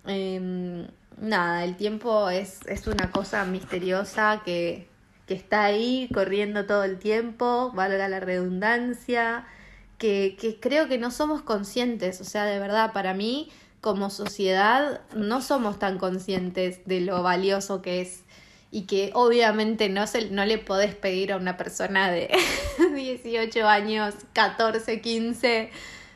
Em, 0.05 0.87
nada, 1.21 1.63
el 1.63 1.77
tiempo 1.77 2.29
es, 2.29 2.59
es 2.67 2.87
una 2.87 3.11
cosa 3.11 3.45
misteriosa 3.45 4.41
que, 4.43 4.87
que 5.27 5.33
está 5.33 5.63
ahí 5.63 6.09
corriendo 6.13 6.65
todo 6.65 6.83
el 6.83 6.99
tiempo, 6.99 7.71
valga 7.73 8.09
la 8.09 8.19
redundancia, 8.19 9.45
que, 9.97 10.35
que 10.39 10.59
creo 10.59 10.87
que 10.89 10.97
no 10.97 11.11
somos 11.11 11.41
conscientes. 11.41 12.19
O 12.19 12.25
sea, 12.25 12.45
de 12.45 12.59
verdad, 12.59 12.91
para 12.91 13.13
mí 13.13 13.49
como 13.79 14.09
sociedad 14.09 15.01
no 15.15 15.41
somos 15.41 15.79
tan 15.79 15.97
conscientes 15.97 16.85
de 16.85 17.01
lo 17.01 17.23
valioso 17.23 17.81
que 17.81 18.01
es 18.01 18.23
y 18.71 18.83
que 18.83 19.11
obviamente 19.13 19.89
no, 19.89 20.07
se, 20.07 20.29
no 20.29 20.45
le 20.45 20.57
podés 20.57 20.95
pedir 20.95 21.33
a 21.33 21.37
una 21.37 21.57
persona 21.57 22.09
de 22.09 22.29
18 22.95 23.67
años, 23.67 24.15
14, 24.33 25.01
15, 25.01 25.71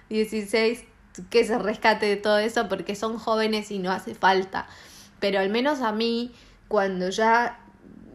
16 0.09 0.83
que 1.29 1.43
se 1.43 1.57
rescate 1.59 2.05
de 2.05 2.15
todo 2.17 2.39
eso 2.39 2.67
porque 2.67 2.95
son 2.95 3.17
jóvenes 3.17 3.71
y 3.71 3.79
no 3.79 3.91
hace 3.91 4.15
falta. 4.15 4.67
Pero 5.19 5.39
al 5.39 5.49
menos 5.49 5.81
a 5.81 5.91
mí, 5.91 6.31
cuando 6.67 7.09
ya 7.09 7.59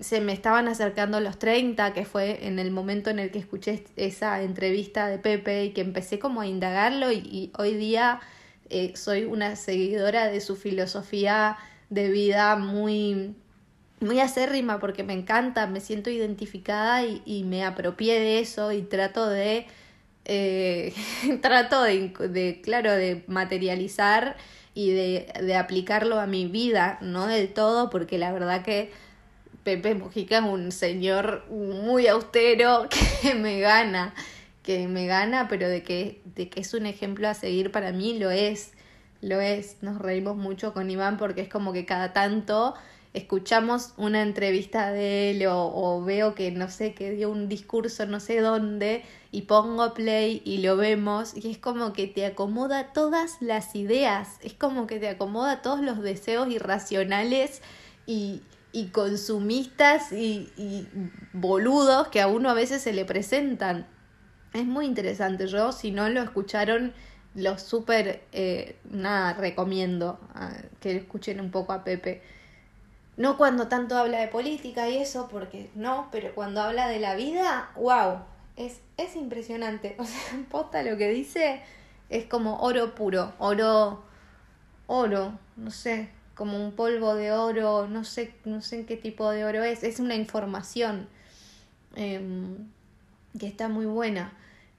se 0.01 0.21
me 0.21 0.33
estaban 0.33 0.69
acercando 0.69 1.21
los 1.21 1.39
30, 1.39 1.93
que 1.93 2.05
fue 2.05 2.47
en 2.47 2.59
el 2.59 2.71
momento 2.71 3.11
en 3.11 3.19
el 3.19 3.31
que 3.31 3.39
escuché 3.39 3.85
esa 3.97 4.43
entrevista 4.43 5.09
de 5.09 5.19
Pepe 5.19 5.65
y 5.67 5.71
que 5.71 5.83
empecé 5.83 6.19
como 6.19 6.41
a 6.41 6.47
indagarlo 6.47 7.13
y 7.13 7.53
hoy 7.59 7.75
día 7.75 8.21
eh, 8.71 8.93
soy 8.97 9.25
una 9.25 9.57
seguidora 9.57 10.29
de 10.29 10.41
su 10.41 10.55
filosofía 10.55 11.59
de 11.91 12.09
vida 12.09 12.55
muy, 12.55 13.35
muy 13.99 14.21
acérrima 14.21 14.79
porque 14.79 15.03
me 15.03 15.13
encanta, 15.13 15.67
me 15.67 15.81
siento 15.81 16.09
identificada 16.09 17.05
y, 17.05 17.43
me 17.45 17.65
apropié 17.65 18.21
de 18.21 18.39
eso 18.39 18.71
y 18.71 18.83
trato 18.83 19.29
de, 19.29 19.67
eh, 20.25 20.95
trato 21.43 21.83
de, 21.83 22.61
claro, 22.63 22.93
de 22.93 23.25
materializar 23.27 24.37
y 24.75 24.91
de, 24.93 25.33
de 25.41 25.57
aplicarlo 25.57 26.21
a 26.21 26.27
mi 26.27 26.47
vida, 26.47 26.99
no 27.01 27.27
del 27.27 27.53
todo, 27.53 27.91
porque 27.91 28.19
la 28.19 28.33
verdad 28.33 28.63
que 28.63 28.93
Pepe 29.65 29.95
Mujica 29.95 30.39
es 30.39 30.45
un 30.45 30.73
señor 30.73 31.45
muy 31.51 32.07
austero 32.07 32.89
que 33.23 33.35
me 33.35 33.61
gana 33.61 34.15
que 34.63 34.89
me 34.89 35.07
gana, 35.07 35.49
pero 35.49 35.69
de 35.69 35.83
que, 35.83 36.23
de 36.25 36.49
que 36.49 36.61
es 36.61 36.75
un 36.75 36.87
ejemplo 36.87 37.29
a 37.29 37.35
seguir 37.35 37.71
para 37.73 37.93
mí, 37.93 38.19
lo 38.19 38.31
es, 38.31 38.73
lo 39.21 39.41
es. 39.41 39.79
Nos 39.83 39.99
reímos 39.99 40.37
mucho 40.37 40.73
con 40.73 40.91
Iván 40.91 41.17
porque 41.17 41.41
es 41.41 41.49
como 41.49 41.73
que 41.73 41.87
cada 41.87 42.13
tanto 42.13 42.75
escuchamos 43.13 43.93
una 43.97 44.23
entrevista 44.23 44.93
de 44.93 45.31
él 45.31 45.45
o, 45.49 46.03
veo 46.05 46.35
que 46.35 46.51
no 46.51 46.71
sé, 46.71 46.95
que 46.95 47.11
dio 47.11 47.31
un 47.31 47.49
discurso 47.49 48.07
no 48.07 48.21
sé 48.21 48.41
dónde 48.41 49.03
y 49.33 49.43
pongo 49.43 49.95
play 49.95 50.43
y 50.45 50.59
lo 50.59 50.77
vemos 50.77 51.37
y 51.37 51.51
es 51.51 51.59
como 51.59 51.93
que 51.93 52.07
te 52.07 52.25
acomoda 52.25 52.93
todas 52.93 53.41
las 53.41 53.75
ideas, 53.75 54.39
es 54.43 54.55
como 54.55 54.87
que 54.87 54.99
te 54.99 55.09
acomoda 55.09 55.63
todos 55.63 55.81
los 55.81 56.03
deseos 56.03 56.49
irracionales 56.51 57.63
y, 58.07 58.43
y 58.73 58.87
consumistas 58.87 60.13
y, 60.13 60.51
y 60.57 60.87
boludos 61.33 62.09
que 62.09 62.21
a 62.21 62.29
uno 62.29 62.51
a 62.51 62.55
veces 62.55 62.83
se 62.83 62.93
le 62.93 63.05
presentan. 63.05 63.87
Es 64.53 64.67
muy 64.67 64.87
interesante, 64.87 65.47
yo 65.47 65.71
si 65.73 65.93
no 65.93 66.09
lo 66.09 66.23
escucharon 66.23 66.93
lo 67.35 67.59
súper, 67.59 68.25
eh, 68.33 68.77
nada, 68.91 69.35
recomiendo 69.35 70.19
ah, 70.35 70.57
que 70.81 70.97
escuchen 70.97 71.41
un 71.41 71.51
poco 71.51 71.73
a 71.73 71.85
Pepe. 71.85 72.23
No 73.21 73.37
cuando 73.37 73.69
tanto 73.69 73.99
habla 73.99 74.19
de 74.19 74.29
política 74.29 74.89
y 74.89 74.97
eso, 74.97 75.29
porque 75.31 75.69
no, 75.75 76.09
pero 76.11 76.35
cuando 76.35 76.63
habla 76.63 76.89
de 76.89 77.01
la 77.01 77.15
vida, 77.15 77.71
wow, 77.77 78.21
es, 78.57 78.81
es 78.97 79.15
impresionante. 79.15 79.95
O 79.99 80.05
sea, 80.05 80.23
posta 80.51 80.83
lo 80.83 80.97
que 80.97 81.09
dice 81.11 81.61
es 82.09 82.25
como 82.25 82.61
oro 82.61 82.95
puro, 82.95 83.35
oro, 83.39 84.03
oro, 84.87 85.39
no 85.57 85.71
sé, 85.71 86.09
como 86.35 86.57
un 86.65 86.73
polvo 86.73 87.15
de 87.15 87.33
oro, 87.33 87.87
no 87.87 88.05
sé, 88.05 88.33
no 88.47 88.63
sé 88.63 88.77
en 88.77 88.87
qué 88.87 88.97
tipo 88.97 89.31
de 89.31 89.45
oro 89.45 89.63
es, 89.63 89.85
es 89.85 90.01
una 90.01 90.15
información 90.15 91.07
em, 91.97 92.71
que 93.39 93.47
está 93.47 93.69
muy 93.69 93.85
buena. 93.85 94.33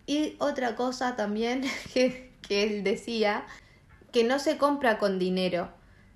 Y 0.07 0.35
otra 0.39 0.75
cosa 0.75 1.15
también 1.15 1.63
que 1.93 2.31
que 2.41 2.63
él 2.63 2.83
decía 2.83 3.45
que 4.11 4.23
no 4.23 4.39
se 4.39 4.57
compra 4.57 4.97
con 4.97 5.19
dinero, 5.19 5.69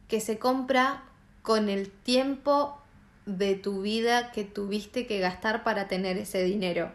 que 0.07 0.19
se 0.19 0.37
compra 0.37 1.03
con 1.45 1.69
el 1.69 1.89
tiempo 1.89 2.77
de 3.25 3.55
tu 3.55 3.81
vida 3.81 4.31
que 4.31 4.43
tuviste 4.43 5.07
que 5.07 5.19
gastar 5.19 5.63
para 5.63 5.87
tener 5.87 6.17
ese 6.17 6.43
dinero. 6.43 6.91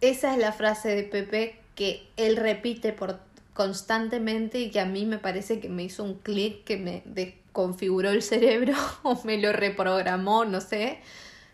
Esa 0.00 0.32
es 0.32 0.38
la 0.38 0.52
frase 0.52 0.94
de 0.94 1.02
Pepe 1.02 1.60
que 1.74 2.08
él 2.16 2.36
repite 2.36 2.92
por 2.92 3.20
constantemente 3.54 4.60
y 4.60 4.70
que 4.70 4.78
a 4.78 4.84
mí 4.84 5.04
me 5.04 5.18
parece 5.18 5.58
que 5.58 5.68
me 5.68 5.82
hizo 5.82 6.04
un 6.04 6.14
clic 6.14 6.62
que 6.62 6.76
me 6.76 7.02
desconfiguró 7.06 8.10
el 8.10 8.22
cerebro 8.22 8.74
o 9.02 9.20
me 9.24 9.38
lo 9.38 9.52
reprogramó, 9.52 10.44
no 10.44 10.60
sé. 10.60 11.00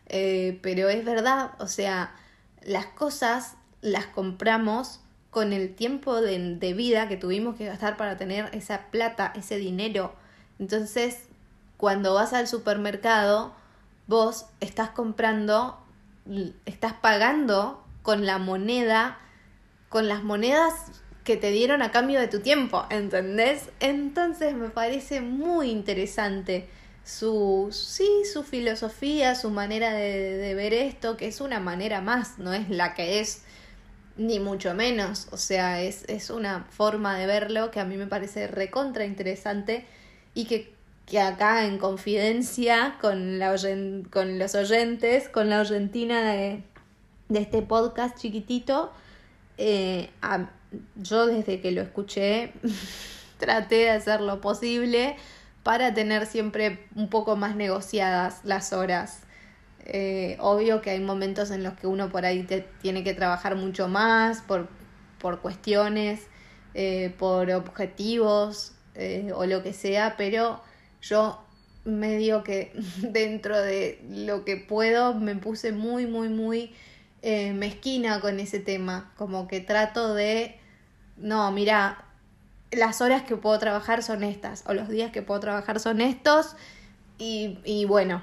Eh, 0.07 0.59
pero 0.61 0.91
es 0.91 1.05
verdad, 1.05 1.53
o 1.61 1.67
sea, 1.67 2.15
las 2.63 2.87
cosas 2.87 3.57
las 3.81 4.07
compramos 4.07 5.01
con 5.31 5.53
el 5.53 5.75
tiempo 5.75 6.21
de, 6.21 6.75
vida 6.75 7.09
que 7.09 7.17
tuvimos 7.17 7.57
que 7.57 7.67
gastar 7.67 7.97
para 7.97 8.17
tener 8.17 8.51
esa 8.53 8.91
plata, 8.91 9.33
ese 9.35 9.57
dinero. 9.57 10.15
Entonces, 10.59 11.29
cuando 11.85 12.15
vas 12.15 12.33
al 12.33 12.49
supermercado, 12.49 13.53
vos 14.07 14.47
estás 14.61 14.89
comprando, 14.89 15.79
estás 16.65 16.95
pagando 16.95 17.85
con 18.01 18.25
la 18.25 18.39
moneda, 18.39 19.19
con 19.91 20.09
las 20.09 20.23
monedas 20.23 20.73
que 21.25 21.37
te 21.37 21.51
dieron 21.51 21.83
a 21.83 21.91
cambio 21.91 22.21
de 22.21 22.29
tu 22.29 22.41
tiempo, 22.41 22.87
¿entendés? 22.89 23.69
Entonces 23.81 24.55
me 24.55 24.71
parece 24.71 25.21
muy 25.21 25.69
interesante 25.69 26.71
su, 27.05 27.69
sí, 27.71 28.09
su 28.33 28.45
filosofía, 28.45 29.35
su 29.35 29.51
manera 29.51 29.93
de, 29.93 30.55
ver 30.55 30.73
esto, 30.73 31.19
que 31.19 31.29
es 31.29 31.43
una 31.43 31.61
manera 31.61 32.01
más, 32.01 32.39
no 32.39 32.55
es 32.55 32.71
la 32.71 32.95
que 32.95 33.21
es 33.21 33.43
ni 34.17 34.41
mucho 34.41 34.73
menos. 34.73 35.29
O 35.33 35.37
sea, 35.37 35.83
es, 35.83 36.05
es 36.09 36.31
una 36.31 36.65
forma 36.71 37.19
de 37.19 37.27
verlo 37.27 37.71
que 37.71 37.81
a 37.81 37.85
mí 37.85 37.99
me 37.99 38.07
parece 38.07 38.47
recontra 38.47 39.05
interesante 39.05 39.85
y 40.33 40.47
que, 40.47 40.74
que 41.07 41.21
acá 41.21 41.67
en 41.67 41.79
confidencia 41.79 42.97
con, 43.01 43.39
la 43.39 43.55
con 44.11 44.39
los 44.39 44.55
oyentes, 44.55 45.29
con 45.29 45.51
la 45.51 45.61
oyentina 45.61 46.33
de, 46.33 46.63
de 47.29 47.39
este 47.41 47.63
podcast 47.63 48.17
chiquitito, 48.19 48.93
eh, 49.59 50.11
yo 50.97 51.27
desde 51.27 51.61
que 51.61 51.73
lo 51.73 51.83
escuché 51.83 52.53
traté 53.39 53.77
de 53.77 53.91
hacer 53.91 54.21
lo 54.21 54.41
posible 54.41 55.17
para 55.63 55.95
tener 55.95 56.27
siempre 56.27 56.87
un 56.95 57.09
poco 57.09 57.37
más 57.37 57.57
negociadas 57.57 58.41
las 58.45 58.73
horas. 58.73 59.21
Eh, 59.87 60.37
obvio 60.41 60.81
que 60.81 60.91
hay 60.91 61.01
momentos 61.01 61.51
en 61.51 61.63
los 61.63 61.75
que 61.75 61.87
uno 61.87 62.09
por 62.09 62.25
ahí 62.25 62.43
te 62.43 62.67
tiene 62.81 63.05
que 63.05 63.13
trabajar 63.13 63.55
mucho 63.57 63.87
más 63.89 64.41
por, 64.41 64.69
por 65.19 65.41
cuestiones, 65.41 66.23
eh, 66.73 67.15
por 67.19 67.51
objetivos 67.51 68.73
o 69.35 69.45
lo 69.45 69.65
que 69.65 69.73
sea, 69.73 70.15
pero 70.17 70.61
yo 71.09 71.41
medio 71.85 72.43
que 72.43 72.73
dentro 72.99 73.61
de 73.61 74.01
lo 74.09 74.45
que 74.45 74.57
puedo 74.57 75.15
me 75.15 75.37
puse 75.37 75.73
muy, 75.73 76.07
muy, 76.07 76.29
muy 76.29 76.75
mezquina 77.55 78.21
con 78.21 78.39
ese 78.39 78.61
tema, 78.61 79.11
como 79.17 79.49
que 79.49 79.61
trato 79.61 80.13
de, 80.13 80.57
no, 81.17 81.51
mira, 81.53 82.05
las 82.71 83.01
horas 83.01 83.23
que 83.23 83.37
puedo 83.37 83.59
trabajar 83.59 84.03
son 84.03 84.23
estas, 84.23 84.63
o 84.67 84.75
los 84.75 84.91
días 84.91 85.11
que 85.11 85.23
puedo 85.23 85.41
trabajar 85.41 85.81
son 85.81 86.03
estos, 86.03 86.55
y, 87.19 87.61
y 87.65 87.87
bueno, 87.87 88.23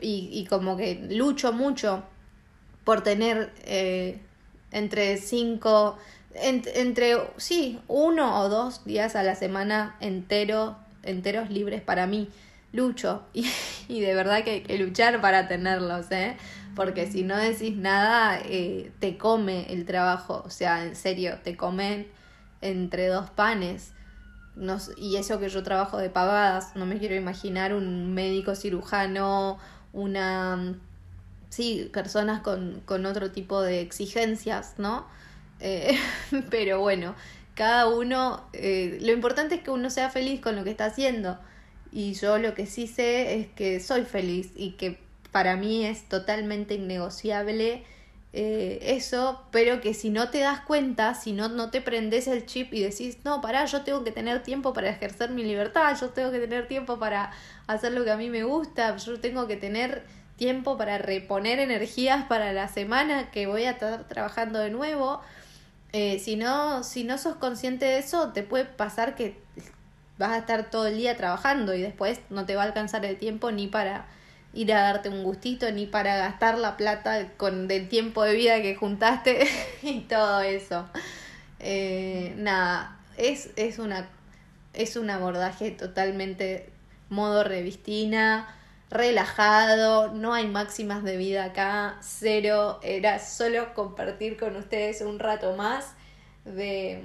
y, 0.00 0.46
como 0.48 0.76
que 0.76 1.06
lucho 1.10 1.52
mucho 1.52 2.02
por 2.84 3.02
tener 3.02 3.52
eh, 3.64 4.20
entre 4.70 5.16
cinco, 5.16 5.98
entre, 6.34 7.16
sí, 7.36 7.80
uno 7.88 8.40
o 8.40 8.48
dos 8.48 8.84
días 8.84 9.16
a 9.16 9.22
la 9.22 9.34
semana 9.34 9.96
entero, 10.00 10.76
enteros 11.08 11.50
libres 11.50 11.82
para 11.82 12.06
mí. 12.06 12.28
Lucho 12.70 13.22
y, 13.32 14.00
de 14.00 14.14
verdad 14.14 14.44
que 14.44 14.50
hay 14.50 14.60
que 14.60 14.78
luchar 14.78 15.20
para 15.20 15.48
tenerlos, 15.48 16.10
¿eh? 16.10 16.36
Porque 16.76 17.10
si 17.10 17.22
no 17.22 17.36
decís 17.36 17.76
nada, 17.76 18.38
eh, 18.44 18.92
te 19.00 19.16
come 19.16 19.72
el 19.72 19.84
trabajo, 19.84 20.42
o 20.44 20.50
sea, 20.50 20.84
en 20.84 20.94
serio, 20.94 21.38
te 21.42 21.56
comen 21.56 22.06
entre 22.60 23.08
dos 23.08 23.30
panes. 23.30 23.92
Y 24.96 25.16
eso 25.16 25.38
que 25.38 25.48
yo 25.48 25.62
trabajo 25.62 25.98
de 25.98 26.10
pavadas, 26.10 26.74
no 26.74 26.84
me 26.84 26.98
quiero 26.98 27.14
imaginar 27.14 27.74
un 27.74 28.12
médico 28.12 28.54
cirujano 28.54 29.58
una, 29.92 30.74
sí, 31.48 31.90
personas 31.92 32.40
con, 32.40 32.82
con 32.84 33.06
otro 33.06 33.30
tipo 33.30 33.62
de 33.62 33.80
exigencias, 33.80 34.74
¿no? 34.78 35.06
Eh, 35.60 35.98
pero 36.50 36.80
bueno, 36.80 37.14
cada 37.58 37.88
uno, 37.88 38.48
eh, 38.52 38.98
lo 39.00 39.10
importante 39.10 39.56
es 39.56 39.62
que 39.62 39.72
uno 39.72 39.90
sea 39.90 40.10
feliz 40.10 40.40
con 40.40 40.54
lo 40.54 40.62
que 40.62 40.70
está 40.70 40.84
haciendo. 40.84 41.40
Y 41.90 42.14
yo 42.14 42.38
lo 42.38 42.54
que 42.54 42.66
sí 42.66 42.86
sé 42.86 43.40
es 43.40 43.48
que 43.48 43.80
soy 43.80 44.04
feliz 44.04 44.52
y 44.54 44.72
que 44.72 44.96
para 45.32 45.56
mí 45.56 45.84
es 45.84 46.08
totalmente 46.08 46.74
innegociable 46.74 47.82
eh, 48.32 48.78
eso, 48.82 49.42
pero 49.50 49.80
que 49.80 49.92
si 49.92 50.10
no 50.10 50.30
te 50.30 50.38
das 50.38 50.60
cuenta, 50.60 51.14
si 51.14 51.32
no, 51.32 51.48
no 51.48 51.70
te 51.70 51.80
prendes 51.80 52.28
el 52.28 52.46
chip 52.46 52.72
y 52.72 52.80
decís, 52.80 53.18
no, 53.24 53.40
pará, 53.40 53.64
yo 53.64 53.82
tengo 53.82 54.04
que 54.04 54.12
tener 54.12 54.44
tiempo 54.44 54.72
para 54.72 54.90
ejercer 54.90 55.30
mi 55.30 55.42
libertad, 55.42 55.96
yo 56.00 56.10
tengo 56.10 56.30
que 56.30 56.38
tener 56.38 56.68
tiempo 56.68 57.00
para 57.00 57.32
hacer 57.66 57.92
lo 57.92 58.04
que 58.04 58.12
a 58.12 58.16
mí 58.16 58.30
me 58.30 58.44
gusta, 58.44 58.96
yo 58.98 59.18
tengo 59.18 59.48
que 59.48 59.56
tener 59.56 60.04
tiempo 60.36 60.78
para 60.78 60.98
reponer 60.98 61.58
energías 61.58 62.26
para 62.26 62.52
la 62.52 62.68
semana 62.68 63.32
que 63.32 63.48
voy 63.48 63.64
a 63.64 63.72
estar 63.72 64.06
trabajando 64.06 64.60
de 64.60 64.70
nuevo. 64.70 65.20
Eh, 65.92 66.18
si, 66.18 66.36
no, 66.36 66.82
si 66.84 67.04
no 67.04 67.16
sos 67.18 67.36
consciente 67.36 67.86
de 67.86 67.98
eso, 67.98 68.32
te 68.32 68.42
puede 68.42 68.64
pasar 68.66 69.14
que 69.14 69.36
vas 70.18 70.32
a 70.32 70.38
estar 70.38 70.70
todo 70.70 70.86
el 70.86 70.98
día 70.98 71.16
trabajando 71.16 71.74
y 71.74 71.80
después 71.80 72.20
no 72.28 72.44
te 72.44 72.56
va 72.56 72.62
a 72.62 72.66
alcanzar 72.66 73.04
el 73.04 73.16
tiempo 73.16 73.50
ni 73.52 73.68
para 73.68 74.06
ir 74.52 74.72
a 74.72 74.82
darte 74.82 75.08
un 75.08 75.22
gustito 75.22 75.70
ni 75.70 75.86
para 75.86 76.16
gastar 76.16 76.58
la 76.58 76.76
plata 76.76 77.32
con 77.36 77.68
del 77.68 77.88
tiempo 77.88 78.24
de 78.24 78.34
vida 78.34 78.60
que 78.60 78.74
juntaste 78.74 79.46
y 79.82 80.00
todo 80.00 80.40
eso. 80.40 80.86
Eh, 81.60 82.34
nada, 82.36 82.98
es, 83.16 83.50
es, 83.56 83.78
una, 83.78 84.08
es 84.74 84.96
un 84.96 85.10
abordaje 85.10 85.70
totalmente 85.70 86.70
modo 87.08 87.44
revistina, 87.44 88.54
relajado, 88.90 90.12
no 90.14 90.32
hay 90.32 90.46
máximas 90.46 91.04
de 91.04 91.16
vida 91.16 91.44
acá, 91.44 91.98
cero, 92.00 92.80
era 92.82 93.18
solo 93.18 93.74
compartir 93.74 94.38
con 94.38 94.56
ustedes 94.56 95.02
un 95.02 95.18
rato 95.18 95.56
más 95.56 95.94
de, 96.44 97.02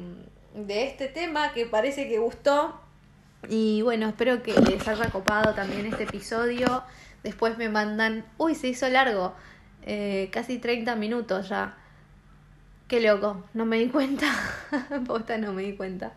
de 0.53 0.83
este 0.85 1.07
tema 1.07 1.53
que 1.53 1.65
parece 1.65 2.07
que 2.07 2.19
gustó. 2.19 2.79
Y 3.49 3.81
bueno, 3.81 4.07
espero 4.07 4.41
que 4.41 4.53
les 4.53 4.87
haya 4.87 5.09
copado 5.09 5.53
también 5.53 5.85
este 5.85 6.03
episodio. 6.03 6.83
Después 7.23 7.57
me 7.57 7.69
mandan, 7.69 8.25
uy, 8.37 8.55
se 8.55 8.67
hizo 8.69 8.87
largo, 8.87 9.33
eh, 9.81 10.29
casi 10.31 10.59
30 10.59 10.95
minutos 10.95 11.49
ya. 11.49 11.77
Qué 12.87 13.01
loco, 13.01 13.43
no 13.53 13.65
me 13.65 13.77
di 13.79 13.87
cuenta. 13.89 14.27
Posta, 15.07 15.37
no 15.37 15.51
me 15.51 15.63
di 15.63 15.75
cuenta. 15.75 16.13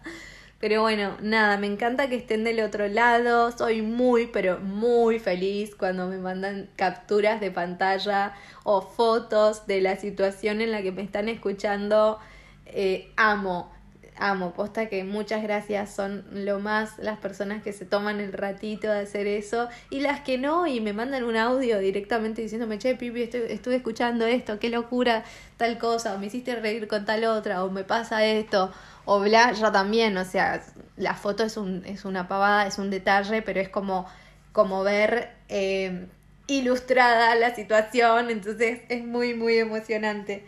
Pero 0.58 0.80
bueno, 0.80 1.16
nada, 1.20 1.58
me 1.58 1.66
encanta 1.66 2.08
que 2.08 2.16
estén 2.16 2.42
del 2.44 2.60
otro 2.60 2.88
lado. 2.88 3.52
Soy 3.52 3.82
muy, 3.82 4.26
pero 4.26 4.58
muy 4.58 5.18
feliz 5.18 5.74
cuando 5.74 6.06
me 6.08 6.16
mandan 6.18 6.70
capturas 6.76 7.40
de 7.40 7.50
pantalla 7.50 8.34
o 8.64 8.80
fotos 8.80 9.66
de 9.66 9.82
la 9.82 9.96
situación 9.96 10.62
en 10.62 10.72
la 10.72 10.82
que 10.82 10.92
me 10.92 11.02
están 11.02 11.28
escuchando. 11.28 12.18
Eh, 12.66 13.12
amo. 13.16 13.75
Amo, 14.18 14.52
posta 14.52 14.88
que 14.88 15.04
muchas 15.04 15.42
gracias, 15.42 15.94
son 15.94 16.24
lo 16.32 16.58
más 16.58 16.98
las 16.98 17.18
personas 17.18 17.62
que 17.62 17.72
se 17.72 17.84
toman 17.84 18.20
el 18.20 18.32
ratito 18.32 18.88
de 18.88 19.00
hacer 19.00 19.26
eso 19.26 19.68
y 19.90 20.00
las 20.00 20.20
que 20.20 20.38
no 20.38 20.66
y 20.66 20.80
me 20.80 20.92
mandan 20.92 21.24
un 21.24 21.36
audio 21.36 21.78
directamente 21.78 22.42
diciéndome, 22.42 22.78
che, 22.78 22.94
Pipi, 22.96 23.22
estuve 23.22 23.76
escuchando 23.76 24.26
esto, 24.26 24.58
qué 24.58 24.70
locura, 24.70 25.24
tal 25.56 25.78
cosa, 25.78 26.14
o 26.14 26.18
me 26.18 26.26
hiciste 26.26 26.54
reír 26.56 26.88
con 26.88 27.04
tal 27.04 27.24
otra, 27.24 27.64
o 27.64 27.70
me 27.70 27.84
pasa 27.84 28.24
esto, 28.24 28.72
o 29.04 29.20
bla, 29.20 29.52
yo 29.52 29.70
también, 29.72 30.16
o 30.16 30.24
sea, 30.24 30.62
la 30.96 31.14
foto 31.14 31.44
es, 31.44 31.56
un, 31.56 31.84
es 31.86 32.04
una 32.04 32.28
pavada, 32.28 32.66
es 32.66 32.78
un 32.78 32.90
detalle, 32.90 33.42
pero 33.42 33.60
es 33.60 33.68
como, 33.68 34.06
como 34.52 34.82
ver 34.82 35.30
eh, 35.48 36.06
ilustrada 36.46 37.34
la 37.34 37.54
situación, 37.54 38.30
entonces 38.30 38.80
es 38.88 39.04
muy, 39.04 39.34
muy 39.34 39.58
emocionante. 39.58 40.44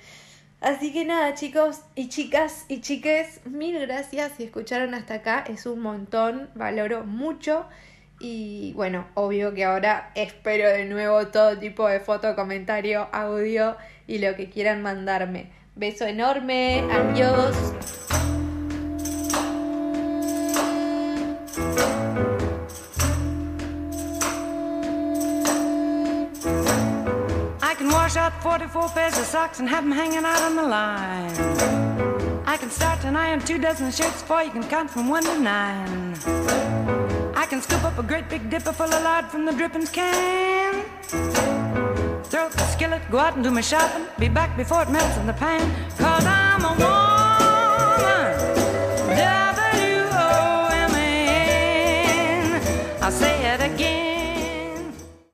Así 0.61 0.93
que 0.93 1.05
nada, 1.05 1.35
chicos 1.35 1.83
y 1.95 2.09
chicas 2.09 2.65
y 2.69 2.81
chiques, 2.81 3.41
mil 3.45 3.79
gracias 3.79 4.33
si 4.37 4.45
escucharon 4.45 4.93
hasta 4.93 5.15
acá, 5.15 5.45
es 5.49 5.67
un 5.67 5.81
montón, 5.81 6.51
valoro 6.55 7.05
mucho. 7.05 7.67
Y 8.19 8.73
bueno, 8.75 9.07
obvio 9.15 9.55
que 9.55 9.65
ahora 9.65 10.11
espero 10.17 10.69
de 10.69 10.85
nuevo 10.85 11.29
todo 11.29 11.57
tipo 11.57 11.87
de 11.87 12.01
foto, 12.01 12.35
comentario, 12.35 13.09
audio 13.13 13.77
y 14.09 14.19
lo 14.19 14.35
que 14.35 14.51
quieran 14.51 14.83
mandarme. 14.83 15.53
Beso 15.77 16.05
enorme, 16.05 16.83
adiós. 16.91 18.18
44 28.59 28.89
pairs 28.89 29.17
of 29.17 29.25
socks 29.25 29.61
and 29.61 29.69
have 29.69 29.85
them 29.85 29.93
hanging 29.93 30.25
out 30.25 30.43
on 30.43 30.57
the 30.57 30.63
line. 30.63 31.31
I 32.45 32.57
can 32.57 32.71
start 32.71 33.05
and 33.05 33.17
iron 33.17 33.39
two 33.39 33.57
dozen 33.57 33.93
shirts 33.93 34.21
for 34.23 34.43
you 34.43 34.51
can 34.51 34.65
count 34.65 34.91
from 34.91 35.09
one 35.09 35.23
to 35.23 35.39
nine. 35.39 36.15
I 37.37 37.47
can 37.49 37.63
scoop 37.63 37.85
up 37.85 37.99
a 37.99 38.03
great 38.03 38.29
big 38.29 38.51
dipper 38.51 38.73
full 38.73 38.93
of 38.93 39.05
lard 39.05 39.27
from 39.27 39.45
the 39.45 39.53
drippings 39.53 39.91
can. 39.91 40.85
Throw 42.25 42.47
up 42.47 42.53
the 42.53 42.67
skillet, 42.75 43.03
go 43.13 43.19
out 43.19 43.35
and 43.37 43.45
do 43.45 43.53
my 43.53 43.61
shopping, 43.61 44.07
be 44.19 44.29
back 44.29 44.57
before 44.57 44.83
it 44.83 44.91
melts 44.91 45.17
in 45.19 45.27
the 45.29 45.35
pan. 45.35 45.63
Cause 45.97 46.27
I 46.27 46.38